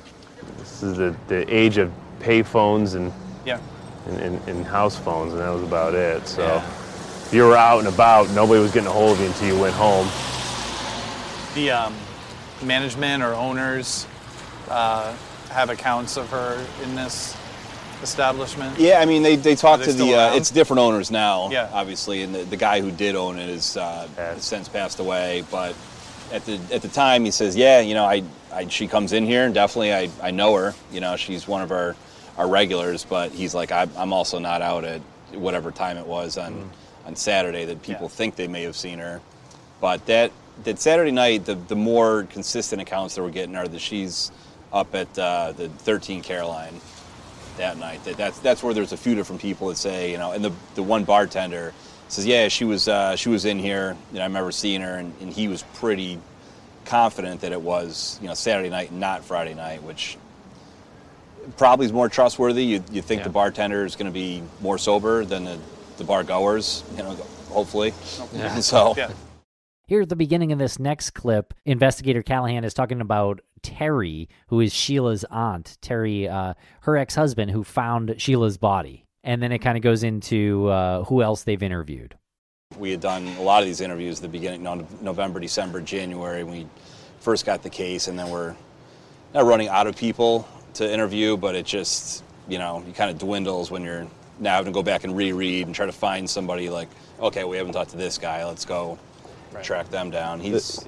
This 0.58 0.82
is 0.82 0.96
the, 0.96 1.14
the 1.28 1.54
age 1.54 1.78
of 1.78 1.92
pay 2.22 2.44
phones 2.44 2.94
and, 2.94 3.12
Yeah. 3.46 3.60
and, 4.08 4.18
and, 4.22 4.48
and 4.48 4.66
house 4.66 4.96
phones, 4.98 5.34
and 5.34 5.42
that 5.42 5.50
was 5.50 5.64
about 5.64 5.96
it. 5.96 6.26
So 6.30 6.64
if 7.26 7.34
you 7.34 7.44
were 7.44 7.58
out 7.58 7.80
and 7.80 7.90
about, 7.90 8.30
nobody 8.30 8.62
was 8.62 8.72
getting 8.72 8.88
a 8.88 8.92
hold 8.94 9.18
of 9.18 9.20
you 9.20 9.26
until 9.26 9.48
you 9.50 9.60
went 9.62 9.76
home. 9.76 10.08
The 11.56 11.72
um, 11.72 11.94
management 12.64 13.22
or 13.22 13.34
owners 13.34 14.08
uh, 14.70 15.14
have 15.50 15.70
accounts 15.70 16.16
of 16.16 16.30
her 16.30 16.66
in 16.84 16.96
this 16.96 17.36
establishment. 18.04 18.78
Yeah, 18.80 19.00
I 19.00 19.06
mean, 19.06 19.24
they, 19.24 19.36
they 19.36 19.56
talk 19.56 19.80
they 19.80 19.86
to 19.88 19.94
the. 19.94 20.14
Uh, 20.16 20.36
it's 20.36 20.52
different 20.52 20.80
owners 20.80 21.12
now, 21.12 21.50
Yeah. 21.52 21.70
obviously, 21.74 22.22
and 22.24 22.34
the, 22.34 22.44
the 22.44 22.58
guy 22.58 22.82
who 22.82 22.92
did 22.92 23.16
own 23.16 23.40
it 23.40 23.50
is 23.50 23.78
uh, 23.78 24.08
has 24.16 24.44
since 24.44 24.68
passed 24.70 25.00
away. 25.00 25.44
But 25.52 25.76
at 26.32 26.46
the 26.46 26.60
at 26.72 26.82
the 26.82 26.88
time, 26.90 27.26
he 27.26 27.32
says, 27.32 27.56
yeah, 27.56 27.80
you 27.82 27.94
know, 27.94 28.06
I, 28.06 28.24
I 28.54 28.68
she 28.68 28.88
comes 28.88 29.14
in 29.14 29.26
here, 29.26 29.46
and 29.46 29.54
definitely 29.54 29.94
I, 29.94 30.10
I 30.22 30.32
know 30.32 30.54
her. 30.56 30.74
You 30.92 31.00
know, 31.02 31.16
she's 31.16 31.48
one 31.48 31.62
of 31.62 31.72
our 31.72 31.96
our 32.38 32.48
regulars. 32.48 33.04
But 33.04 33.32
he's 33.32 33.54
like, 33.56 33.72
I, 33.72 33.88
I'm 33.98 34.14
also 34.14 34.40
not 34.40 34.62
out 34.62 34.84
at 34.84 35.02
whatever 35.34 35.72
time 35.72 35.98
it 35.98 36.06
was 36.08 36.38
on 36.38 36.54
Mm-hmm. 36.54 37.08
on 37.08 37.16
Saturday 37.16 37.66
that 37.66 37.82
people 37.82 38.10
think 38.10 38.36
they 38.36 38.48
may 38.48 38.64
have 38.64 38.76
seen 38.76 39.00
her. 39.00 39.22
But 39.82 40.06
that 40.08 40.32
that 40.64 40.80
Saturday 40.80 41.12
night, 41.12 41.46
the 41.46 41.56
the 41.56 41.76
more 41.76 42.24
consistent 42.32 42.82
accounts 42.82 43.16
that 43.16 43.24
we're 43.24 43.30
getting 43.32 43.56
are 43.56 43.68
that 43.68 43.82
she's 43.82 44.32
up 44.74 44.94
at 44.96 45.18
uh, 45.18 45.54
the 45.54 45.70
13 45.70 46.22
Caroline 46.22 46.82
that 47.58 47.78
night. 47.78 48.04
That, 48.06 48.18
that's 48.18 48.40
that's 48.40 48.64
where 48.64 48.74
there's 48.74 48.94
a 48.94 48.98
few 48.98 49.16
different 49.16 49.42
people 49.42 49.70
that 49.70 49.78
say, 49.78 50.12
you 50.12 50.18
know, 50.18 50.32
and 50.32 50.44
the 50.44 50.52
the 50.76 50.84
one 50.84 51.04
bartender 51.04 51.74
says, 52.08 52.26
yeah, 52.26 52.48
she 52.48 52.66
was 52.66 52.88
uh, 52.88 53.16
she 53.16 53.30
was 53.30 53.46
in 53.46 53.60
here. 53.60 53.96
You 54.12 54.18
know, 54.18 54.24
I 54.24 54.28
remember 54.28 54.52
seeing 54.52 54.82
her, 54.82 54.96
and, 54.96 55.14
and 55.22 55.32
he 55.32 55.48
was 55.48 55.64
pretty 55.76 56.20
confident 56.86 57.42
that 57.42 57.52
it 57.52 57.62
was 57.62 58.18
you 58.22 58.28
know 58.28 58.34
Saturday 58.34 58.70
night, 58.70 58.92
not 58.92 59.24
Friday 59.24 59.54
night, 59.54 59.84
which 59.84 60.18
probably 61.58 61.86
is 61.86 61.94
more 61.94 62.10
trustworthy. 62.10 62.64
You 62.64 62.84
you 62.92 63.02
think 63.02 63.24
the 63.24 63.30
bartender 63.30 63.86
is 63.86 63.96
going 63.96 64.08
to 64.08 64.14
be 64.14 64.44
more 64.62 64.78
sober 64.78 65.26
than 65.26 65.46
the 65.46 65.60
the 65.98 66.04
bar 66.04 66.24
goers, 66.24 66.84
you 66.92 67.04
know, 67.04 67.16
hopefully. 67.50 67.94
Yeah. 68.34 68.60
so. 68.60 68.96
Here 69.88 70.02
at 70.02 70.10
the 70.10 70.18
beginning 70.18 70.52
of 70.52 70.60
this 70.60 70.80
next 70.80 71.12
clip, 71.12 71.54
investigator 71.66 72.22
Callahan 72.22 72.66
is 72.66 72.74
talking 72.74 73.00
about 73.00 73.40
Terry, 73.68 74.30
who 74.48 74.62
is 74.62 74.74
Sheila's 74.74 75.26
aunt. 75.30 75.78
Terry, 75.82 76.28
uh, 76.28 76.54
her 76.82 76.96
ex 76.96 77.16
husband, 77.16 77.52
who 77.52 77.66
found 77.66 78.16
Sheila's 78.18 78.58
body. 78.58 79.06
And 79.26 79.44
then 79.44 79.52
it 79.52 79.60
kind 79.60 79.78
of 79.78 79.84
goes 79.84 80.04
into 80.04 80.70
uh, 80.70 81.04
who 81.04 81.22
else 81.22 81.44
they've 81.44 81.62
interviewed. 81.62 82.16
We 82.78 82.92
had 82.92 83.02
done 83.02 83.28
a 83.28 83.42
lot 83.42 83.62
of 83.62 83.68
these 83.68 83.82
interviews 83.82 84.20
at 84.20 84.22
the 84.22 84.30
beginning, 84.30 84.64
no, 84.64 84.88
November, 85.02 85.42
December, 85.42 85.82
January, 85.82 86.46
when 86.46 86.54
we 86.54 86.68
first 87.20 87.46
got 87.46 87.62
the 87.62 87.70
case, 87.70 88.08
and 88.08 88.18
then 88.18 88.30
we're 88.30 88.56
not 89.34 89.46
running 89.46 89.68
out 89.68 89.86
of 89.86 89.98
people 89.98 90.48
to 90.76 90.90
interview, 90.90 91.36
but 91.36 91.54
it 91.54 91.66
just, 91.66 92.24
you 92.48 92.58
know, 92.58 92.82
you 92.88 92.94
kind 92.94 93.12
of 93.12 93.18
dwindles 93.18 93.70
when 93.70 93.84
you're 93.84 94.08
now 94.40 94.56
having 94.56 94.72
to 94.72 94.78
go 94.78 94.84
back 94.84 95.04
and 95.04 95.16
reread 95.18 95.66
and 95.66 95.76
try 95.76 95.86
to 95.86 95.92
find 95.92 96.30
somebody 96.30 96.70
like, 96.70 96.88
okay, 97.20 97.44
we 97.44 97.58
haven't 97.58 97.74
talked 97.74 97.92
to 97.92 97.98
this 97.98 98.18
guy, 98.18 98.46
let's 98.46 98.64
go 98.64 98.98
track 99.62 99.90
them 99.90 100.10
down. 100.10 100.40
He's 100.40 100.86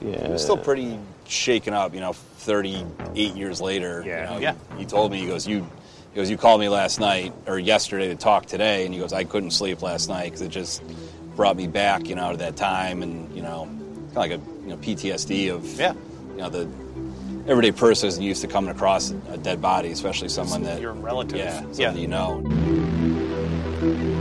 yeah. 0.00 0.26
he 0.26 0.32
was 0.32 0.42
still 0.42 0.56
pretty 0.56 0.98
shaken 1.26 1.74
up, 1.74 1.94
you 1.94 2.00
know, 2.00 2.12
38 2.12 3.34
years 3.34 3.60
later. 3.60 4.02
Yeah. 4.06 4.24
You 4.24 4.30
know, 4.34 4.40
Yeah. 4.40 4.54
He, 4.74 4.80
he 4.80 4.86
told 4.86 5.12
me, 5.12 5.20
he 5.20 5.26
goes, 5.26 5.46
you, 5.46 5.60
he 6.12 6.16
goes, 6.16 6.30
you 6.30 6.36
called 6.36 6.60
me 6.60 6.68
last 6.68 7.00
night 7.00 7.32
or 7.46 7.58
yesterday 7.58 8.08
to 8.08 8.16
talk 8.16 8.46
today, 8.46 8.84
and 8.84 8.92
he 8.94 9.00
goes, 9.00 9.12
I 9.12 9.24
couldn't 9.24 9.52
sleep 9.52 9.82
last 9.82 10.08
night 10.08 10.24
because 10.24 10.42
it 10.42 10.48
just 10.50 10.82
brought 11.36 11.56
me 11.56 11.66
back, 11.68 12.08
you 12.08 12.14
know, 12.16 12.32
to 12.32 12.36
that 12.38 12.56
time, 12.56 13.02
and 13.02 13.34
you 13.34 13.42
know, 13.42 13.64
kind 13.66 14.08
of 14.10 14.16
like 14.16 14.30
a 14.32 14.40
you 14.64 14.70
know 14.70 14.76
PTSD 14.78 15.54
of 15.54 15.64
Yeah. 15.78 15.94
you 16.32 16.36
know 16.38 16.50
the 16.50 16.68
everyday 17.48 17.72
person 17.72 18.08
isn't 18.08 18.22
used 18.22 18.42
to 18.42 18.48
coming 18.48 18.70
across 18.70 19.10
a 19.30 19.38
dead 19.38 19.62
body, 19.62 19.90
especially 19.90 20.28
someone 20.28 20.62
that 20.64 20.80
Your 20.80 20.92
relative. 20.92 21.38
yeah, 21.38 21.58
someone 21.60 21.78
Yeah. 21.78 21.90
that 21.92 22.00
you 22.00 22.08
know. 22.08 24.19